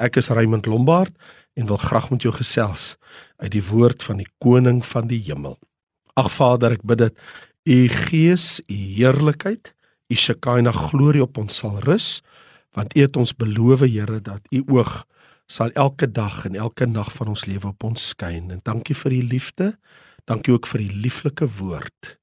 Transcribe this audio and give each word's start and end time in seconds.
Ek 0.00 0.16
is 0.16 0.30
Raymond 0.32 0.66
Lombard 0.66 1.12
en 1.52 1.66
wil 1.68 1.76
graag 1.76 2.08
met 2.10 2.24
jou 2.24 2.32
gesels 2.32 2.96
uit 3.36 3.52
die 3.52 3.64
woord 3.64 4.02
van 4.02 4.22
die 4.22 4.28
koning 4.40 4.80
van 4.86 5.08
die 5.10 5.20
hemel. 5.20 5.58
Ag 6.16 6.30
Vader, 6.32 6.72
ek 6.78 6.84
bid 6.88 7.02
dat 7.02 7.18
u 7.68 7.76
gees, 8.08 8.62
u 8.72 8.76
heerlikheid, 8.96 9.74
u 10.08 10.16
Shekinah 10.16 10.88
glorie 10.88 11.22
op 11.24 11.36
ons 11.40 11.60
sal 11.60 11.76
rus, 11.84 12.22
want 12.72 12.96
u 12.96 13.04
het 13.04 13.16
ons 13.20 13.34
beloof, 13.36 13.84
Here, 13.84 14.20
dat 14.24 14.48
u 14.48 14.62
oog 14.72 15.02
sal 15.46 15.70
elke 15.76 16.08
dag 16.08 16.46
en 16.48 16.56
elke 16.56 16.86
nag 16.88 17.12
van 17.12 17.28
ons 17.34 17.44
lewe 17.44 17.68
op 17.68 17.84
ons 17.84 18.08
skyn. 18.14 18.48
En 18.50 18.60
dankie 18.64 18.96
vir 18.96 19.12
u 19.12 19.20
liefde. 19.34 19.74
Dankie 20.24 20.54
ook 20.54 20.66
vir 20.70 20.80
u 20.80 20.88
lieflike 21.04 21.48
woord. 21.58 22.16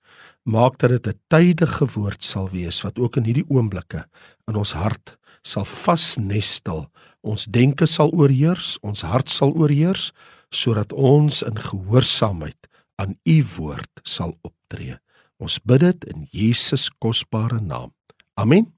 Maak 0.49 0.79
dat 0.79 0.89
dit 0.89 1.07
'n 1.07 1.19
tydige 1.27 1.85
woord 1.93 2.23
sal 2.23 2.49
wees 2.49 2.81
wat 2.81 2.97
ook 2.97 3.17
in 3.17 3.23
hierdie 3.23 3.49
oomblikke 3.49 4.07
in 4.47 4.55
ons 4.55 4.73
hart 4.73 5.19
sal 5.41 5.65
vasnestel 5.65 6.87
Ons 7.21 7.45
denke 7.51 7.87
sal 7.87 8.13
oorheers, 8.15 8.77
ons 8.81 9.03
hart 9.03 9.29
sal 9.29 9.51
oorheers 9.51 10.11
sodat 10.55 10.93
ons 10.93 11.43
in 11.45 11.59
gehoorsaamheid 11.61 12.69
aan 12.99 13.15
u 13.27 13.37
woord 13.57 14.01
sal 14.03 14.33
optree. 14.41 14.97
Ons 15.39 15.59
bid 15.63 15.83
dit 15.83 16.09
in 16.11 16.27
Jesus 16.35 16.89
kosbare 16.99 17.61
naam. 17.61 17.93
Amen. 18.39 18.71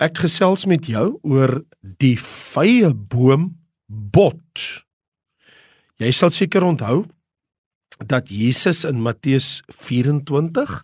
Ek 0.00 0.18
gesels 0.24 0.66
met 0.68 0.88
jou 0.88 1.18
oor 1.22 1.60
die 1.80 2.16
vrye 2.20 2.92
boom 2.94 3.52
bot. 3.88 4.64
Jy 6.00 6.10
sal 6.12 6.32
seker 6.34 6.64
onthou 6.66 7.04
dat 8.02 8.32
Jesus 8.32 8.82
in 8.88 9.02
Matteus 9.04 9.62
24 9.70 10.80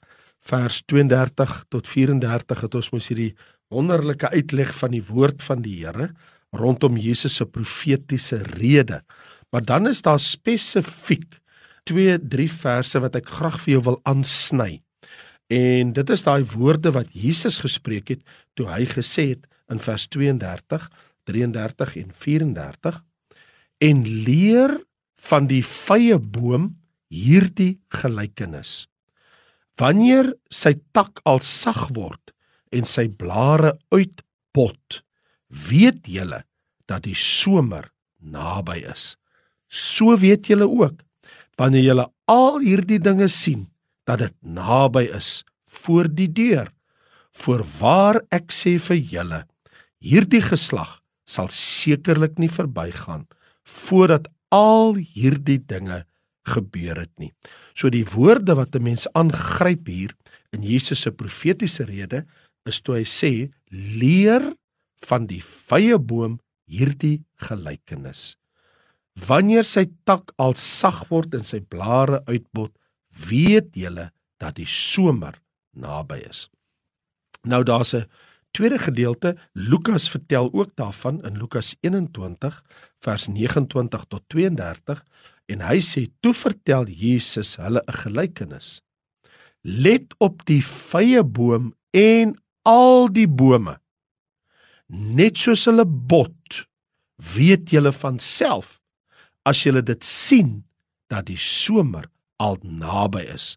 vers 0.51 0.83
32 0.89 1.57
tot 1.69 1.89
34 1.91 2.63
het 2.65 2.77
ons 2.79 2.93
mos 2.95 3.09
hierdie 3.11 3.33
wonderlike 3.71 4.31
uitleg 4.31 4.71
van 4.79 4.95
die 4.95 5.03
woord 5.05 5.43
van 5.43 5.65
die 5.65 5.81
Here 5.83 6.11
rondom 6.57 6.99
Jesus 6.99 7.37
se 7.39 7.47
profetiese 7.47 8.43
rede. 8.59 9.03
Maar 9.51 9.65
dan 9.65 9.89
is 9.89 10.03
daar 10.03 10.21
spesifiek 10.21 11.41
2 11.89 12.19
3 12.29 12.49
verse 12.53 13.01
wat 13.03 13.17
ek 13.19 13.29
graag 13.29 13.59
vir 13.65 13.77
jou 13.77 13.83
wil 13.91 14.01
aansny. 14.09 14.81
En 15.51 15.93
dit 15.93 16.11
is 16.15 16.23
daai 16.23 16.45
woorde 16.53 16.93
wat 16.95 17.11
Jesus 17.17 17.59
gespreek 17.65 18.13
het 18.15 18.21
toe 18.55 18.69
hy 18.71 18.85
gesê 18.87 19.33
het 19.35 19.49
in 19.71 19.83
vers 19.83 20.07
32, 20.11 20.87
33 21.27 21.97
en 22.03 22.13
34 22.15 23.01
en 23.81 24.05
leer 24.27 24.77
van 25.31 25.49
die 25.51 25.63
vrye 25.67 26.19
boom 26.19 26.71
hierdie 27.11 27.81
gelykenis. 27.91 28.87
Wanneer 29.81 30.35
sy 30.53 30.77
tak 30.95 31.23
al 31.25 31.41
sag 31.43 31.89
word 31.97 32.35
en 32.71 32.87
sy 32.87 33.09
blare 33.09 33.75
uitpot, 33.91 35.01
weet 35.51 36.07
julle 36.07 36.45
dat 36.87 37.05
die 37.07 37.17
somer 37.17 37.91
naby 38.19 38.83
is. 38.91 39.17
So 39.69 40.17
weet 40.19 40.51
julle 40.51 40.69
ook 40.69 41.03
wanneer 41.61 41.85
julle 41.85 42.07
al 42.31 42.63
hierdie 42.63 43.01
dinge 43.03 43.29
sien 43.29 43.67
dat 44.09 44.23
dit 44.23 44.35
naby 44.41 45.11
is 45.13 45.43
voor 45.69 46.09
die 46.09 46.31
deur. 46.33 46.71
Voorwaar 47.37 48.23
ek 48.35 48.51
sê 48.51 48.79
vir 48.81 48.99
julle, 48.99 49.41
hierdie 50.03 50.43
geslag 50.43 50.99
sal 51.29 51.51
sekerlik 51.53 52.41
nie 52.41 52.51
verbygaan 52.51 53.27
voordat 53.69 54.27
al 54.51 54.97
hierdie 54.99 55.61
dinge 55.61 56.05
gebeur 56.49 56.99
het 56.99 57.13
nie. 57.23 57.31
So 57.77 57.91
die 57.93 58.05
woorde 58.05 58.57
wat 58.57 58.75
'n 58.75 58.83
mens 58.83 59.07
aangryp 59.15 59.87
hier 59.87 60.17
in 60.53 60.63
Jesus 60.63 61.03
se 61.03 61.13
profetiese 61.13 61.85
rede 61.85 62.27
is 62.67 62.81
toe 62.81 62.97
hy 62.97 63.05
sê 63.05 63.51
leer 63.71 64.55
van 65.07 65.27
die 65.27 65.41
vrye 65.43 65.99
boom 65.99 66.39
hierdie 66.71 67.23
gelykenis. 67.47 68.37
Wanneer 69.27 69.67
sy 69.67 69.89
tak 70.07 70.33
al 70.39 70.55
sag 70.59 71.03
word 71.11 71.35
en 71.35 71.45
sy 71.45 71.61
blare 71.61 72.23
uitbot, 72.29 72.73
weet 73.11 73.75
julle 73.77 74.11
dat 74.41 74.57
die 74.57 74.69
somer 74.69 75.41
naby 75.77 76.23
is. 76.29 76.49
Nou 77.45 77.63
daar's 77.65 77.95
'n 77.95 78.07
tweede 78.53 78.79
gedeelte, 78.79 79.37
Lukas 79.55 80.11
vertel 80.11 80.51
ook 80.53 80.77
daarvan 80.77 81.23
in 81.25 81.39
Lukas 81.39 81.77
21 81.81 82.63
vers 83.01 83.27
29 83.29 84.05
tot 84.09 84.23
32 84.29 85.05
en 85.47 85.61
hy 85.61 85.79
sê 85.81 86.07
toe 86.21 86.35
vertel 86.35 86.87
Jesus 86.87 87.57
hulle 87.57 87.83
'n 87.87 87.93
gelykenis. 87.93 88.83
Let 89.63 90.15
op 90.19 90.45
die 90.47 90.63
vrye 90.65 91.25
boom 91.25 91.75
en 91.91 92.37
al 92.63 93.09
die 93.13 93.29
bome 93.29 93.81
net 94.91 95.39
soos 95.39 95.67
hulle 95.69 95.87
bot 95.87 96.65
weet 97.35 97.71
julle 97.75 97.93
van 97.95 98.19
self 98.23 98.79
as 99.49 99.63
julle 99.65 99.83
dit 99.87 100.05
sien 100.05 100.61
dat 101.11 101.27
die 101.31 101.39
somer 101.41 102.07
al 102.41 102.59
naby 102.63 103.23
is. 103.35 103.57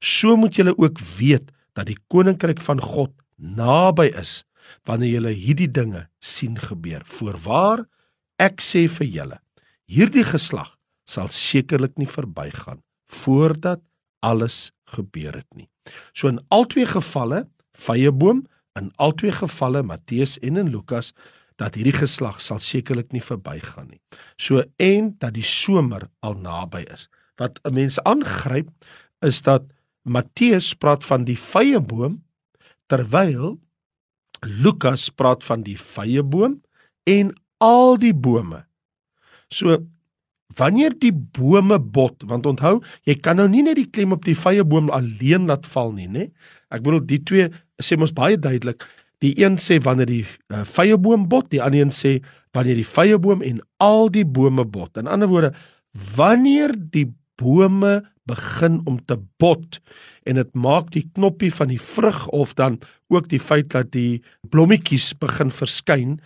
So 0.00 0.36
moet 0.36 0.56
julle 0.58 0.74
ook 0.78 0.98
weet 1.18 1.50
dat 1.74 1.88
die 1.90 1.98
koninkryk 2.12 2.60
van 2.62 2.82
God 2.82 3.12
naby 3.36 4.10
is 4.14 4.42
wanneer 4.88 5.18
julle 5.18 5.34
hierdie 5.36 5.70
dinge 5.70 6.06
sien 6.20 6.56
gebeur. 6.60 7.04
Voorwaar 7.04 7.84
ek 8.42 8.62
sê 8.64 8.86
vir 8.90 9.08
julle 9.08 9.40
hierdie 9.90 10.24
geslag 10.26 10.72
sal 11.08 11.28
sekerlik 11.32 11.98
nie 12.00 12.08
verbygaan 12.08 12.80
voordat 13.12 13.82
alles 14.24 14.72
gebeur 14.96 15.36
het 15.36 15.48
nie. 15.54 15.68
So 16.16 16.30
in 16.32 16.40
albei 16.54 16.86
gevalle 16.88 17.44
vrye 17.76 18.12
boom 18.12 18.44
in 18.78 18.90
albei 18.98 19.32
gevalle 19.34 19.82
Matteus 19.86 20.38
en 20.42 20.58
in 20.58 20.70
Lukas 20.74 21.12
dat 21.60 21.76
hierdie 21.78 21.94
geslag 21.94 22.40
sal 22.42 22.58
sekerlik 22.58 23.12
nie 23.14 23.22
verbygaan 23.22 23.92
nie. 23.92 24.00
So 24.36 24.64
en 24.82 25.12
dat 25.22 25.36
die 25.36 25.46
somer 25.46 26.08
al 26.26 26.34
naby 26.42 26.82
is. 26.90 27.08
Wat 27.38 27.60
'n 27.64 27.74
mens 27.74 27.98
aangryp 28.02 28.68
is 29.22 29.42
dat 29.42 29.62
Matteus 30.02 30.74
praat 30.74 31.04
van 31.04 31.24
die 31.24 31.38
vrye 31.38 31.80
boom 31.80 32.22
terwyl 32.86 33.58
Lukas 34.44 35.08
praat 35.08 35.44
van 35.44 35.62
die 35.62 35.78
vrye 35.78 36.22
boom 36.22 36.60
en 37.04 37.32
al 37.58 37.96
die 37.96 38.14
bome. 38.14 38.64
So 39.48 39.78
wanneer 40.58 40.94
die 40.98 41.12
bome 41.12 41.78
bot, 41.78 42.22
want 42.28 42.46
onthou, 42.46 42.82
jy 43.08 43.16
kan 43.18 43.36
nou 43.40 43.48
nie 43.48 43.62
net 43.62 43.76
die 43.76 43.88
klem 43.90 44.12
op 44.12 44.24
die 44.24 44.36
vrye 44.38 44.64
boom 44.64 44.90
alleen 44.90 45.46
laat 45.46 45.66
val 45.66 45.92
nie, 45.92 46.08
nê? 46.08 46.28
Ek 46.70 46.84
bedoel 46.84 47.02
die 47.08 47.22
twee 47.26 47.48
sê 47.82 47.98
mos 47.98 48.14
baie 48.14 48.38
duidelik. 48.38 48.84
Die 49.22 49.34
een 49.40 49.56
sê 49.62 49.78
wanneer 49.82 50.10
die 50.10 50.24
uh, 50.52 50.64
vrye 50.68 50.98
boom 51.00 51.28
bot, 51.30 51.48
die 51.50 51.62
ander 51.62 51.80
een 51.80 51.94
sê 51.94 52.18
wanneer 52.54 52.78
die 52.78 52.88
vrye 52.88 53.18
boom 53.18 53.42
en 53.42 53.60
al 53.82 54.10
die 54.12 54.26
bome 54.26 54.64
bot. 54.64 54.96
In 55.00 55.10
ander 55.10 55.30
woorde, 55.30 55.54
wanneer 56.16 56.74
die 56.76 57.08
bome 57.40 58.02
begin 58.28 58.80
om 58.88 58.98
te 59.04 59.18
bot 59.40 59.80
en 60.24 60.38
dit 60.40 60.54
maak 60.56 60.90
die 60.94 61.04
knoppie 61.12 61.52
van 61.52 61.68
die 61.72 61.80
vrug 61.80 62.26
of 62.32 62.54
dan 62.56 62.78
ook 63.12 63.28
die 63.28 63.40
feit 63.42 63.72
dat 63.74 63.90
die 63.92 64.22
blommetjies 64.50 65.12
begin 65.20 65.52
verskyn, 65.52 66.16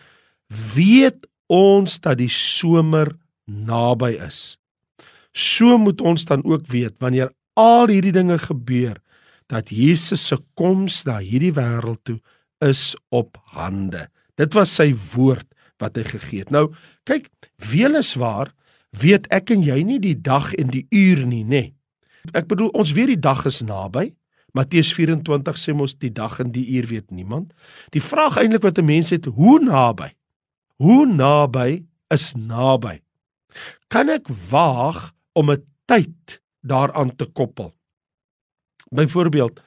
weet 0.76 1.26
ons 1.50 1.98
dat 2.04 2.20
die 2.20 2.30
somer 2.30 3.10
naby 3.48 4.14
is. 4.22 4.58
So 5.32 5.78
moet 5.80 6.00
ons 6.00 6.24
dan 6.28 6.44
ook 6.44 6.68
weet 6.70 6.98
wanneer 7.02 7.32
al 7.58 7.90
hierdie 7.90 8.14
dinge 8.14 8.38
gebeur 8.38 9.00
dat 9.48 9.72
Jesus 9.72 10.26
se 10.28 10.38
koms 10.58 11.02
na 11.08 11.18
hierdie 11.24 11.54
wêreld 11.56 12.02
toe 12.04 12.18
is 12.64 12.92
op 13.14 13.38
hande. 13.54 14.08
Dit 14.38 14.54
was 14.54 14.74
sy 14.74 14.92
woord 15.14 15.46
wat 15.82 15.96
hy 15.96 16.04
gegee 16.06 16.44
het. 16.44 16.52
Nou, 16.54 16.68
kyk, 17.08 17.28
weliswaar 17.70 18.52
weet 18.98 19.28
ek 19.34 19.52
en 19.54 19.64
jy 19.64 19.80
nie 19.86 19.98
die 20.02 20.16
dag 20.16 20.50
en 20.58 20.72
die 20.72 20.86
uur 20.94 21.24
nie, 21.28 21.44
nê. 21.44 21.64
Ek 22.36 22.48
bedoel 22.50 22.72
ons 22.76 22.92
weet 22.96 23.14
die 23.14 23.22
dag 23.28 23.44
is 23.48 23.62
naby. 23.64 24.10
Matteus 24.56 24.90
24 24.96 25.58
sê 25.60 25.74
mos 25.76 25.94
die 26.00 26.12
dag 26.12 26.38
en 26.42 26.50
die 26.52 26.64
uur 26.78 26.88
weet 26.90 27.12
niemand. 27.14 27.52
Die 27.94 28.02
vraag 28.02 28.40
eintlik 28.40 28.64
wat 28.64 28.78
'n 28.78 28.84
mens 28.84 29.10
het, 29.10 29.24
hoe 29.24 29.60
naby? 29.60 30.10
Hoe 30.78 31.06
naby 31.06 31.84
is 32.10 32.34
naby? 32.34 33.00
Kan 33.88 34.08
ek 34.08 34.28
waag 34.50 35.12
om 35.32 35.50
'n 35.50 35.62
tyd 35.86 36.40
daaraan 36.62 37.16
te 37.16 37.26
koppel? 37.26 37.77
Byvoorbeeld, 38.90 39.60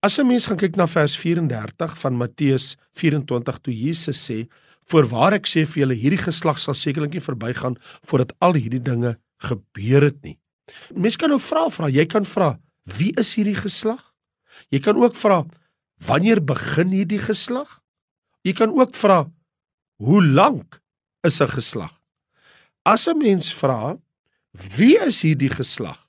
as 0.00 0.18
'n 0.18 0.26
mens 0.26 0.46
gaan 0.46 0.56
kyk 0.56 0.76
na 0.76 0.86
vers 0.86 1.16
34 1.16 1.98
van 1.98 2.16
Matteus 2.16 2.76
24 2.92 3.58
toe 3.58 3.74
Jesus 3.74 4.30
sê: 4.30 4.48
"Voorwaar 4.84 5.32
ek 5.32 5.46
sê 5.46 5.66
vir 5.66 5.80
julle, 5.82 5.94
hierdie 5.94 6.24
geslag 6.24 6.58
sal 6.58 6.74
sekerlik 6.74 7.12
nie 7.12 7.20
verbygaan 7.20 7.76
voordat 8.06 8.32
al 8.38 8.54
hierdie 8.54 8.82
dinge 8.82 9.18
gebeur 9.38 10.02
het 10.02 10.22
nie." 10.22 10.38
Mens 10.94 11.16
kan 11.16 11.30
nou 11.30 11.40
vra, 11.40 11.70
vra, 11.70 11.88
jy 11.88 12.06
kan 12.06 12.24
vra, 12.24 12.58
wie 12.84 13.12
is 13.18 13.34
hierdie 13.34 13.58
geslag? 13.58 14.02
Jy 14.70 14.80
kan 14.80 14.96
ook 14.96 15.14
vra, 15.14 15.44
wanneer 16.06 16.44
begin 16.44 16.88
hierdie 16.88 17.22
geslag? 17.22 17.80
Jy 18.42 18.52
kan 18.52 18.70
ook 18.70 18.94
vra, 18.94 19.26
hoe 20.02 20.22
lank 20.22 20.80
is 21.24 21.40
'n 21.40 21.48
geslag? 21.48 21.92
As 22.84 23.08
'n 23.08 23.18
mens 23.18 23.52
vra, 23.54 23.98
wie 24.76 24.98
is 24.98 25.22
hierdie 25.22 25.50
geslag? 25.50 26.08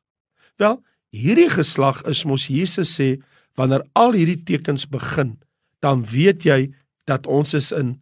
Wel, 0.57 0.81
hierdie 1.15 1.49
geslag 1.49 2.03
is 2.09 2.25
mos 2.25 2.47
Jesus 2.51 2.95
sê 2.99 3.17
wanneer 3.57 3.85
al 3.95 4.13
hierdie 4.17 4.43
tekens 4.43 4.85
begin 4.89 5.37
dan 5.81 6.03
weet 6.05 6.45
jy 6.45 6.71
dat 7.07 7.27
ons 7.27 7.53
is 7.57 7.71
in 7.71 7.97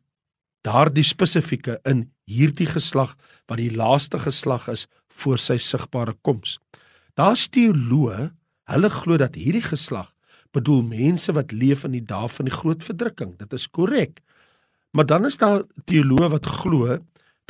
daardie 0.66 1.06
spesifieke 1.06 1.78
in 1.86 2.08
hierdie 2.26 2.68
geslag 2.70 3.14
wat 3.50 3.62
die 3.62 3.72
laaste 3.74 4.20
geslag 4.20 4.68
is 4.72 4.88
voor 5.22 5.40
sy 5.40 5.58
sigbare 5.62 6.16
koms. 6.26 6.58
Daar's 7.16 7.46
teoloë, 7.54 8.32
hulle 8.72 8.92
glo 8.92 9.18
dat 9.22 9.38
hierdie 9.40 9.64
geslag 9.64 10.10
bedoel 10.56 10.82
mense 10.88 11.34
wat 11.36 11.52
leef 11.52 11.84
in 11.86 11.98
die 11.98 12.06
dae 12.08 12.30
van 12.32 12.48
die 12.48 12.56
groot 12.56 12.84
verdrukking. 12.84 13.36
Dit 13.40 13.54
is 13.54 13.68
korrek. 13.68 14.22
Maar 14.96 15.06
dan 15.06 15.28
is 15.28 15.38
daar 15.38 15.66
teoloë 15.86 16.32
wat 16.32 16.48
glo 16.48 16.98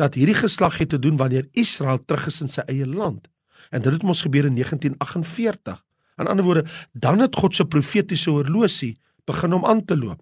dat 0.02 0.18
hierdie 0.18 0.38
geslag 0.38 0.80
het 0.82 0.92
te 0.92 1.00
doen 1.00 1.18
wanneer 1.18 1.48
Israel 1.54 2.02
terug 2.04 2.28
is 2.32 2.42
in 2.42 2.52
sy 2.52 2.66
eie 2.68 2.88
land. 2.90 3.30
En 3.70 3.82
dit 3.82 3.94
het 3.94 4.04
mos 4.04 4.22
gebeur 4.22 4.46
in 4.46 4.54
1948. 4.54 5.84
In 6.18 6.28
ander 6.28 6.46
woorde, 6.46 6.66
dan 6.92 7.20
het 7.20 7.36
God 7.36 7.56
se 7.56 7.66
profetiese 7.66 8.30
horlosie 8.30 8.98
begin 9.26 9.54
om 9.54 9.66
aan 9.66 9.86
te 9.86 9.98
loop. 9.98 10.22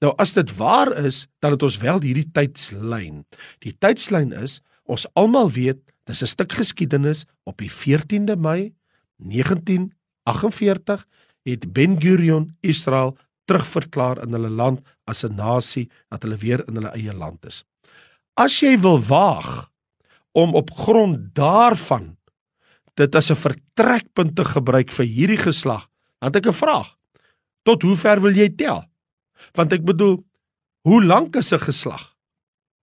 Nou 0.00 0.12
as 0.16 0.32
dit 0.32 0.56
waar 0.56 0.92
is, 1.04 1.26
dan 1.38 1.50
het 1.56 1.62
ons 1.62 1.76
wel 1.82 2.00
hierdie 2.00 2.30
tydslyn. 2.32 3.24
Die 3.64 3.74
tydslyn 3.78 4.32
is 4.32 4.60
ons 4.84 5.06
almal 5.18 5.50
weet, 5.50 5.80
dis 6.04 6.22
'n 6.22 6.26
stuk 6.26 6.52
geskiedenis 6.52 7.24
op 7.44 7.58
die 7.58 7.70
14de 7.70 8.36
Mei 8.36 8.72
1948 9.16 11.06
het 11.42 11.72
Ben-Gurion 11.72 12.56
Israel 12.60 13.16
terugverklaar 13.44 14.22
in 14.22 14.32
hulle 14.32 14.48
land 14.48 14.80
as 15.04 15.24
'n 15.24 15.34
nasie 15.34 15.90
dat 16.08 16.22
hulle 16.22 16.36
weer 16.36 16.68
in 16.68 16.74
hulle 16.74 16.92
eie 16.92 17.14
land 17.14 17.46
is. 17.46 17.64
As 18.34 18.60
jy 18.60 18.80
wil 18.80 19.00
waag 19.00 19.70
om 20.32 20.54
op 20.54 20.70
grond 20.70 21.34
daarvan 21.34 22.16
dit 22.94 23.14
as 23.14 23.30
'n 23.30 23.34
vertrekpunt 23.36 24.36
te 24.36 24.44
gebruik 24.44 24.90
vir 24.90 25.06
hierdie 25.06 25.42
geslag, 25.42 25.88
dan 26.20 26.32
het 26.32 26.36
ek 26.36 26.46
'n 26.46 26.52
vraag. 26.52 26.96
Tot 27.64 27.82
hoe 27.82 27.96
ver 27.96 28.20
wil 28.20 28.32
jy 28.32 28.48
tel? 28.48 28.84
Want 29.54 29.72
ek 29.72 29.84
bedoel, 29.84 30.24
hoe 30.82 31.04
lank 31.04 31.36
is 31.36 31.52
'n 31.52 31.58
geslag? 31.58 32.14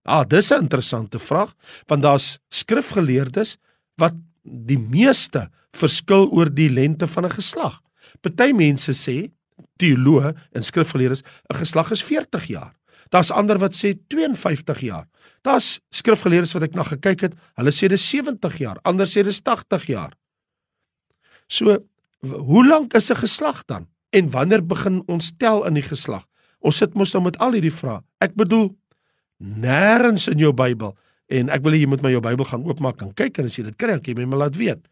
Ah, 0.04 0.24
dis 0.24 0.50
'n 0.50 0.62
interessante 0.62 1.18
vraag, 1.18 1.54
want 1.86 2.02
daar's 2.02 2.38
skrifgeleerdes 2.50 3.56
wat 3.96 4.14
die 4.42 4.78
meeste 4.78 5.50
verskil 5.70 6.28
oor 6.30 6.50
die 6.50 6.70
lengte 6.70 7.06
van 7.06 7.24
'n 7.24 7.30
geslag. 7.30 7.80
Party 8.20 8.52
mense 8.52 8.92
sê, 8.92 9.30
teoloë 9.78 10.34
en 10.52 10.62
skrifgeleerdes, 10.62 11.22
'n 11.22 11.56
geslag 11.56 11.90
is 11.90 12.02
40 12.02 12.46
jaar. 12.46 12.74
Daar's 13.12 13.30
ander 13.30 13.58
wat 13.60 13.76
sê 13.76 13.92
52 14.08 14.80
jaar. 14.80 15.06
Daar's 15.44 15.80
skrifgeleerdes 15.92 16.54
wat 16.56 16.68
ek 16.68 16.76
na 16.78 16.84
gekyk 16.86 17.26
het, 17.28 17.38
hulle 17.60 17.72
sê 17.74 17.90
dis 17.92 18.04
70 18.08 18.58
jaar, 18.62 18.78
ander 18.88 19.08
sê 19.10 19.24
dis 19.26 19.42
80 19.44 19.88
jaar. 19.90 20.12
So, 21.50 21.76
hoe 22.22 22.64
lank 22.64 22.94
is 22.94 23.10
'n 23.10 23.20
geslag 23.20 23.64
dan? 23.66 23.88
En 24.10 24.30
wanneer 24.30 24.66
begin 24.66 25.02
ons 25.08 25.32
tel 25.36 25.66
in 25.66 25.74
die 25.74 25.82
geslag? 25.82 26.24
Ons 26.60 26.76
sit 26.76 26.94
mos 26.94 27.12
nou 27.12 27.24
met 27.24 27.38
al 27.38 27.52
hierdie 27.52 27.74
vrae. 27.74 28.00
Ek 28.20 28.34
bedoel 28.34 28.76
nêrens 29.38 30.28
in 30.28 30.38
jou 30.38 30.52
Bybel 30.52 30.96
en 31.28 31.48
ek 31.48 31.62
wil 31.62 31.72
hê 31.72 31.80
jy 31.80 31.88
moet 31.88 32.02
my 32.02 32.10
jou 32.10 32.20
Bybel 32.20 32.44
gaan 32.44 32.64
oopmaak 32.64 33.02
en 33.02 33.14
kyk 33.14 33.38
en 33.38 33.44
as 33.44 33.56
jy 33.58 33.64
dit 33.64 33.76
kry, 33.76 33.98
kan 33.98 34.14
jy 34.14 34.26
my 34.26 34.36
laat 34.36 34.56
weet. 34.56 34.88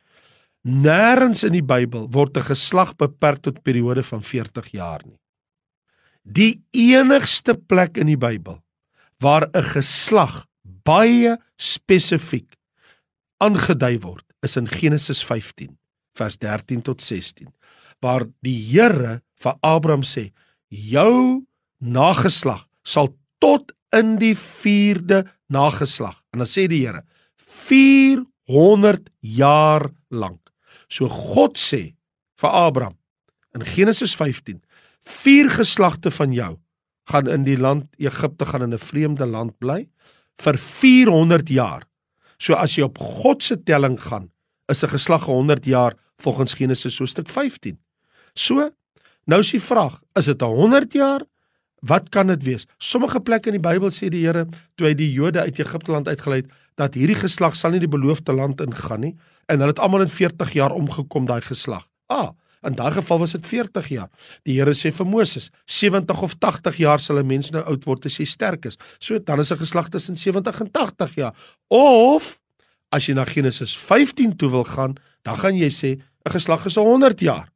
Nêrens 0.65 1.45
in 1.45 1.53
die 1.53 1.65
Bybel 1.65 2.09
word 2.11 2.37
'n 2.37 2.43
geslag 2.43 2.97
beperk 2.97 3.43
tot 3.43 3.63
periode 3.63 4.03
van 4.03 4.23
40 4.23 4.73
jaar 4.73 5.01
nie. 5.07 5.19
Die 6.31 6.63
enigste 6.71 7.57
plek 7.59 7.99
in 7.99 8.07
die 8.07 8.19
Bybel 8.21 8.61
waar 9.21 9.49
'n 9.53 9.67
geslag 9.75 10.47
baie 10.63 11.37
spesifiek 11.59 12.57
aangedui 13.39 13.99
word, 14.01 14.25
is 14.43 14.57
in 14.57 14.69
Genesis 14.69 15.25
15 15.25 15.79
vers 16.15 16.37
13 16.39 16.83
tot 16.83 17.03
16, 17.03 17.53
waar 18.01 18.27
die 18.43 18.57
Here 18.73 19.23
vir 19.37 19.55
Abraham 19.63 20.03
sê: 20.03 20.33
"Jou 20.69 21.47
nageslag 21.81 22.67
sal 22.85 23.15
tot 23.41 23.73
in 23.97 24.19
die 24.21 24.35
4de 24.37 25.25
nageslag. 25.51 26.23
En 26.33 26.43
dan 26.43 26.49
sê 26.49 26.67
die 26.71 26.85
Here 26.87 27.05
400 27.37 29.11
jaar 29.21 29.91
lank. 30.09 30.53
So 30.89 31.09
God 31.09 31.59
sê 31.59 31.95
vir 32.41 32.51
Abraham 32.51 32.97
in 33.55 33.65
Genesis 33.67 34.15
15, 34.15 34.61
vier 35.05 35.51
geslagte 35.51 36.11
van 36.11 36.33
jou 36.33 36.59
gaan 37.11 37.29
in 37.29 37.45
die 37.45 37.59
land 37.59 37.87
Egipte 37.99 38.47
gaan 38.47 38.63
in 38.63 38.75
'n 38.75 38.79
vreemde 38.79 39.27
land 39.27 39.59
bly 39.59 39.89
vir 40.39 40.59
400 40.59 41.49
jaar. 41.49 41.83
So 42.39 42.55
as 42.55 42.77
jy 42.77 42.83
op 42.83 42.99
God 42.99 43.43
se 43.43 43.63
telling 43.63 44.01
gaan, 44.01 44.31
is 44.69 44.83
'n 44.83 44.89
geslag 44.89 45.25
100 45.25 45.65
jaar 45.65 45.95
volgens 46.17 46.55
Genesis 46.55 46.99
hoofstuk 46.99 47.29
15. 47.29 47.79
So, 48.35 48.71
nou 49.25 49.41
is 49.41 49.51
die 49.51 49.61
vraag, 49.61 50.01
is 50.15 50.25
dit 50.25 50.41
100 50.41 50.93
jaar 50.93 51.21
Wat 51.81 52.11
kan 52.13 52.29
dit 52.29 52.43
wees? 52.45 52.67
Sommige 52.79 53.21
plekke 53.25 53.49
in 53.49 53.57
die 53.57 53.65
Bybel 53.65 53.89
sê 53.89 54.11
die 54.13 54.27
Here 54.27 54.45
toe 54.77 54.91
hy 54.91 54.95
die 54.97 55.09
Jode 55.13 55.41
uit 55.41 55.61
Egipte 55.63 55.93
land 55.93 56.09
uitgelei 56.09 56.43
het, 56.43 56.51
dat 56.77 56.97
hierdie 56.97 57.17
geslag 57.17 57.57
sal 57.57 57.73
nie 57.73 57.81
die 57.81 57.91
beloofde 57.91 58.35
land 58.37 58.61
ingaan 58.61 59.01
nie 59.01 59.15
en 59.49 59.59
hulle 59.59 59.73
het 59.73 59.81
almal 59.83 60.05
in 60.05 60.13
40 60.13 60.53
jaar 60.55 60.75
omgekom 60.77 61.27
daai 61.27 61.41
geslag. 61.45 61.87
Ah, 62.13 62.37
in 62.63 62.75
daai 62.75 62.93
geval 62.93 63.19
was 63.19 63.33
dit 63.33 63.47
40 63.47 63.89
jaar. 63.89 64.11
Die 64.45 64.59
Here 64.59 64.75
sê 64.75 64.93
vir 64.93 65.07
Moses, 65.07 65.51
70 65.65 66.23
of 66.23 66.35
80 66.39 66.77
jaar 66.77 67.01
sal 67.01 67.19
'n 67.19 67.27
mens 67.27 67.51
nou 67.51 67.63
oud 67.63 67.85
word 67.85 68.07
as 68.07 68.19
hy 68.19 68.25
sterk 68.25 68.65
is. 68.67 68.77
So 68.99 69.19
dan 69.19 69.41
is 69.41 69.53
'n 69.53 69.59
geslag 69.59 69.89
tussen 69.89 70.17
70 70.17 70.61
en 70.61 70.71
80 70.71 71.15
jaar. 71.15 71.35
Of 71.69 72.39
as 72.91 73.07
jy 73.07 73.15
na 73.15 73.25
Genesis 73.25 73.77
15 73.77 74.37
toe 74.37 74.51
wil 74.51 74.65
gaan, 74.65 74.97
dan 75.23 75.37
gaan 75.37 75.57
jy 75.57 75.71
sê 75.71 76.01
'n 76.27 76.33
geslag 76.33 76.67
is 76.67 76.77
100 76.77 77.21
jaar. 77.21 77.49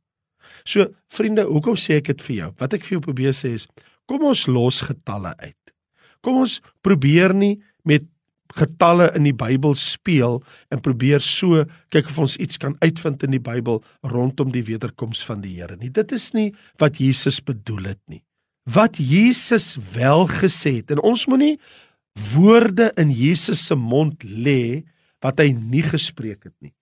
So 0.65 0.87
vriende, 1.09 1.43
hoekom 1.43 1.77
sê 1.77 1.97
ek 1.97 2.07
dit 2.07 2.23
vir 2.23 2.37
jou? 2.37 2.55
Wat 2.59 2.73
ek 2.73 2.83
vir 2.85 2.91
jou 2.99 3.00
probeer 3.00 3.33
sê 3.33 3.55
is 3.55 3.69
Kom 4.07 4.25
ons 4.29 4.47
los 4.50 4.83
getalle 4.85 5.33
uit. 5.41 5.73
Kom 6.25 6.43
ons 6.45 6.59
probeer 6.85 7.33
nie 7.37 7.57
met 7.89 8.05
getalle 8.55 9.09
in 9.19 9.27
die 9.27 9.35
Bybel 9.35 9.75
speel 9.79 10.41
en 10.73 10.83
probeer 10.85 11.23
so 11.25 11.65
kyk 11.95 12.11
of 12.12 12.21
ons 12.27 12.37
iets 12.43 12.61
kan 12.62 12.77
uitvind 12.85 13.25
in 13.27 13.35
die 13.35 13.43
Bybel 13.43 13.81
rondom 14.15 14.53
die 14.55 14.65
wederkoms 14.67 15.25
van 15.27 15.43
die 15.45 15.56
Here 15.56 15.77
nie. 15.81 15.91
Dit 15.91 16.15
is 16.15 16.31
nie 16.37 16.53
wat 16.83 17.01
Jesus 17.03 17.41
bedoel 17.43 17.95
het 17.95 18.03
nie. 18.11 18.23
Wat 18.71 18.97
Jesus 18.97 19.75
wel 19.95 20.27
gesê 20.31 20.79
het 20.81 20.95
en 20.95 21.03
ons 21.05 21.27
moenie 21.29 21.56
woorde 22.33 22.93
in 23.01 23.11
Jesus 23.11 23.67
se 23.67 23.77
mond 23.77 24.23
lê 24.25 24.85
wat 25.25 25.41
hy 25.43 25.50
nie 25.57 25.83
gespreek 25.85 26.47
het 26.47 26.55
nie. 26.62 26.73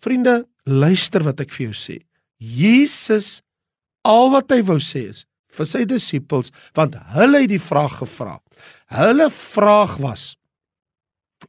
Vriende, 0.00 0.44
luister 0.64 1.24
wat 1.26 1.42
ek 1.44 1.52
vir 1.52 1.68
jou 1.68 1.76
sê. 1.76 1.98
Jesus 2.40 3.40
al 4.08 4.30
wat 4.32 4.52
hy 4.54 4.62
wou 4.64 4.78
sê 4.80 5.10
is 5.10 5.26
vir 5.50 5.66
sy 5.66 5.82
disippels 5.88 6.52
want 6.78 6.96
hulle 7.14 7.42
het 7.44 7.52
die 7.52 7.60
vraag 7.60 7.98
gevra. 8.00 8.38
Hulle 8.94 9.28
vraag 9.34 9.98
was 10.00 10.30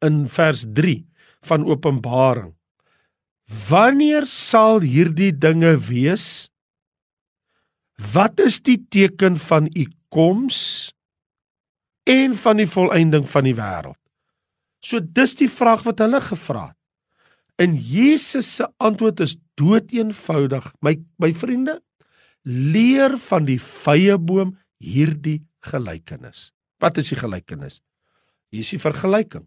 in 0.06 0.26
vers 0.30 0.66
3 0.74 1.00
van 1.48 1.66
Openbaring. 1.66 2.54
Wanneer 3.70 4.26
sal 4.30 4.82
hierdie 4.86 5.32
dinge 5.36 5.76
wees? 5.88 6.50
Wat 8.14 8.40
is 8.40 8.60
die 8.64 8.80
teken 8.90 9.38
van 9.38 9.68
u 9.76 9.86
koms 10.14 10.92
en 12.10 12.34
van 12.34 12.62
die 12.62 12.70
volëinding 12.70 13.28
van 13.30 13.46
die 13.46 13.58
wêreld? 13.58 14.00
So 14.82 15.02
dis 15.04 15.36
die 15.38 15.50
vraag 15.52 15.84
wat 15.86 16.02
hulle 16.02 16.22
gevra 16.24 16.72
het. 16.72 16.78
En 17.62 17.76
Jesus 17.78 18.48
se 18.56 18.66
antwoord 18.82 19.20
is 19.22 19.36
doeteenvoudig. 19.60 20.66
My 20.82 20.96
my 21.22 21.30
vriende, 21.38 21.78
leer 22.42 23.20
van 23.22 23.46
die 23.46 23.60
vrye 23.62 24.18
boom 24.18 24.56
hierdie 24.82 25.44
gelykenis. 25.62 26.50
Wat 26.82 26.98
is 26.98 27.12
die 27.14 27.20
gelykenis? 27.20 27.78
Hier 28.50 28.66
is 28.66 28.74
die 28.74 28.82
vergelyking. 28.82 29.46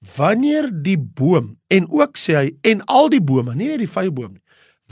Wanneer 0.00 0.70
die 0.72 0.96
boom 0.96 1.58
en 1.68 1.86
ook 1.92 2.16
sê 2.16 2.36
hy 2.38 2.46
en 2.64 2.80
al 2.88 3.10
die 3.12 3.20
bome, 3.20 3.54
nie 3.54 3.68
net 3.68 3.82
die 3.82 3.90
vrye 3.90 4.12
boom 4.12 4.38
nie. 4.38 4.44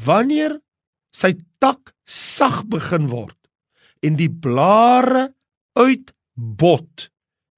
Wanneer 0.04 0.58
sy 1.16 1.32
tak 1.62 1.94
sag 2.04 2.66
begin 2.70 3.08
word 3.10 3.36
en 4.04 4.18
die 4.20 4.30
blare 4.30 5.30
uitbot, 5.78 7.08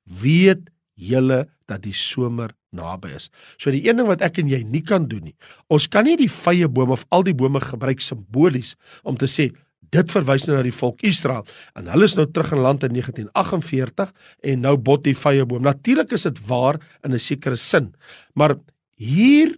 weet 0.07 0.71
julle 0.95 1.45
dat 1.69 1.83
die 1.85 1.97
somer 1.97 2.55
naby 2.75 3.11
is. 3.19 3.29
So 3.59 3.75
die 3.75 3.83
een 3.83 3.99
ding 3.99 4.09
wat 4.09 4.23
ek 4.23 4.39
en 4.43 4.51
jy 4.51 4.63
nie 4.63 4.83
kan 4.87 5.09
doen 5.11 5.27
nie. 5.31 5.37
Ons 5.73 5.89
kan 5.91 6.07
nie 6.07 6.17
die 6.21 6.31
vrye 6.31 6.71
boom 6.71 6.95
of 6.95 7.03
al 7.11 7.27
die 7.27 7.35
bome 7.37 7.63
gebruik 7.63 8.03
simbolies 8.05 8.77
om 9.03 9.19
te 9.19 9.29
sê 9.31 9.51
dit 9.95 10.13
verwys 10.15 10.47
nou 10.47 10.57
na 10.57 10.65
die 10.67 10.75
volk 10.75 11.03
Israel 11.07 11.47
en 11.79 11.91
hulle 11.91 12.09
is 12.09 12.17
nou 12.19 12.27
terug 12.31 12.53
in 12.57 12.63
land 12.65 12.85
in 12.87 12.95
1948 12.97 14.13
en 14.53 14.63
nou 14.67 14.77
bot 14.77 15.03
die 15.05 15.17
vrye 15.17 15.47
boom. 15.47 15.63
Natuurlik 15.67 16.13
is 16.13 16.29
dit 16.29 16.39
waar 16.47 16.81
in 17.05 17.15
'n 17.15 17.19
sekere 17.19 17.57
sin. 17.57 17.95
Maar 18.35 18.57
hier 18.97 19.57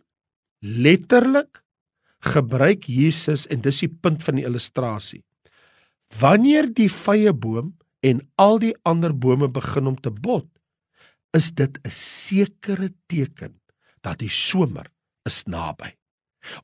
letterlik 0.61 1.63
gebruik 2.23 2.87
Jesus 2.87 3.47
en 3.47 3.61
dis 3.61 3.81
die 3.81 3.91
punt 3.91 4.23
van 4.23 4.37
die 4.39 4.47
illustrasie. 4.47 5.23
Wanneer 6.21 6.69
die 6.73 6.91
vrye 6.91 7.33
boom 7.33 7.75
en 8.01 8.21
al 8.37 8.59
die 8.59 8.75
ander 8.83 9.15
bome 9.15 9.49
begin 9.49 9.87
om 9.87 9.97
te 10.01 10.11
bot, 10.11 10.47
is 11.33 11.53
dit 11.53 11.79
'n 11.85 11.91
sekere 11.91 12.93
teken 13.07 13.61
dat 14.03 14.19
die 14.19 14.31
somer 14.31 14.87
is 15.25 15.45
naby. 15.47 15.95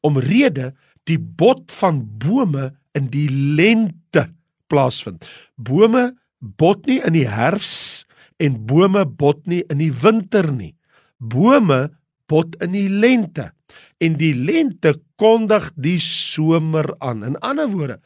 Omrede 0.00 0.74
die 1.04 1.18
bot 1.18 1.72
van 1.72 2.18
bome 2.18 2.76
in 2.98 3.10
die 3.14 3.28
lente 3.30 4.26
plaasvind. 4.68 5.24
Bome 5.56 6.10
bot 6.38 6.86
nie 6.86 6.98
in 7.06 7.14
die 7.16 7.28
herfs 7.30 8.04
en 8.42 8.58
bome 8.66 9.04
bot 9.06 9.46
nie 9.46 9.62
in 9.70 9.78
die 9.82 9.92
winter 10.02 10.50
nie. 10.52 10.74
bome 11.18 11.88
bot 12.30 12.56
in 12.62 12.74
die 12.76 12.88
lente 12.88 13.50
en 14.02 14.16
die 14.20 14.34
lente 14.34 14.94
kondig 15.18 15.70
die 15.74 15.98
somer 16.02 16.86
aan. 17.02 17.24
In 17.26 17.38
ander 17.42 17.70
woorde, 17.72 17.98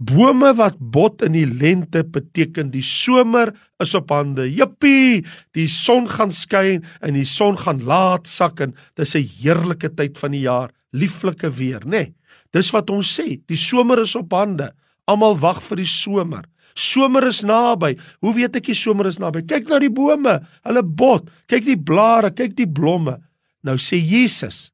bome 0.00 0.52
wat 0.56 0.78
bot 0.78 1.22
in 1.26 1.36
die 1.36 1.46
lente 1.48 2.04
beteken 2.04 2.72
die 2.72 2.84
somer 2.84 3.52
is 3.82 3.94
op 3.94 4.12
hande. 4.14 4.46
Jippie, 4.48 5.22
die 5.56 5.68
son 5.68 6.08
gaan 6.10 6.32
skyn 6.32 6.84
en 7.04 7.18
die 7.18 7.28
son 7.28 7.58
gaan 7.60 7.84
laat 7.84 8.26
sak 8.30 8.60
en 8.60 8.74
dis 8.96 9.14
'n 9.14 9.28
heerlike 9.42 9.94
tyd 9.94 10.18
van 10.18 10.32
die 10.32 10.44
jaar, 10.48 10.70
lieflike 10.92 11.50
weer, 11.50 11.80
nê? 11.84 11.90
Nee, 11.90 12.14
dis 12.54 12.70
wat 12.74 12.90
ons 12.94 13.08
sê, 13.18 13.40
die 13.50 13.58
somer 13.58 14.04
is 14.04 14.14
op 14.18 14.32
hande. 14.36 14.70
Almal 15.10 15.36
wag 15.42 15.60
vir 15.66 15.82
die 15.82 15.90
somer. 15.90 16.46
Somer 16.74 17.26
is 17.28 17.42
naby. 17.46 17.94
Hoe 18.24 18.34
weet 18.34 18.56
ek 18.58 18.70
die 18.70 18.78
somer 18.78 19.08
is 19.10 19.20
naby? 19.22 19.44
Kyk 19.46 19.68
na 19.70 19.78
die 19.82 19.92
bome, 19.92 20.40
hulle 20.66 20.82
bot. 20.82 21.28
Kyk 21.50 21.66
die 21.68 21.78
blare, 21.78 22.32
kyk 22.34 22.56
die 22.58 22.70
blomme. 22.70 23.18
Nou 23.64 23.76
sê 23.80 23.98
Jesus, 24.00 24.68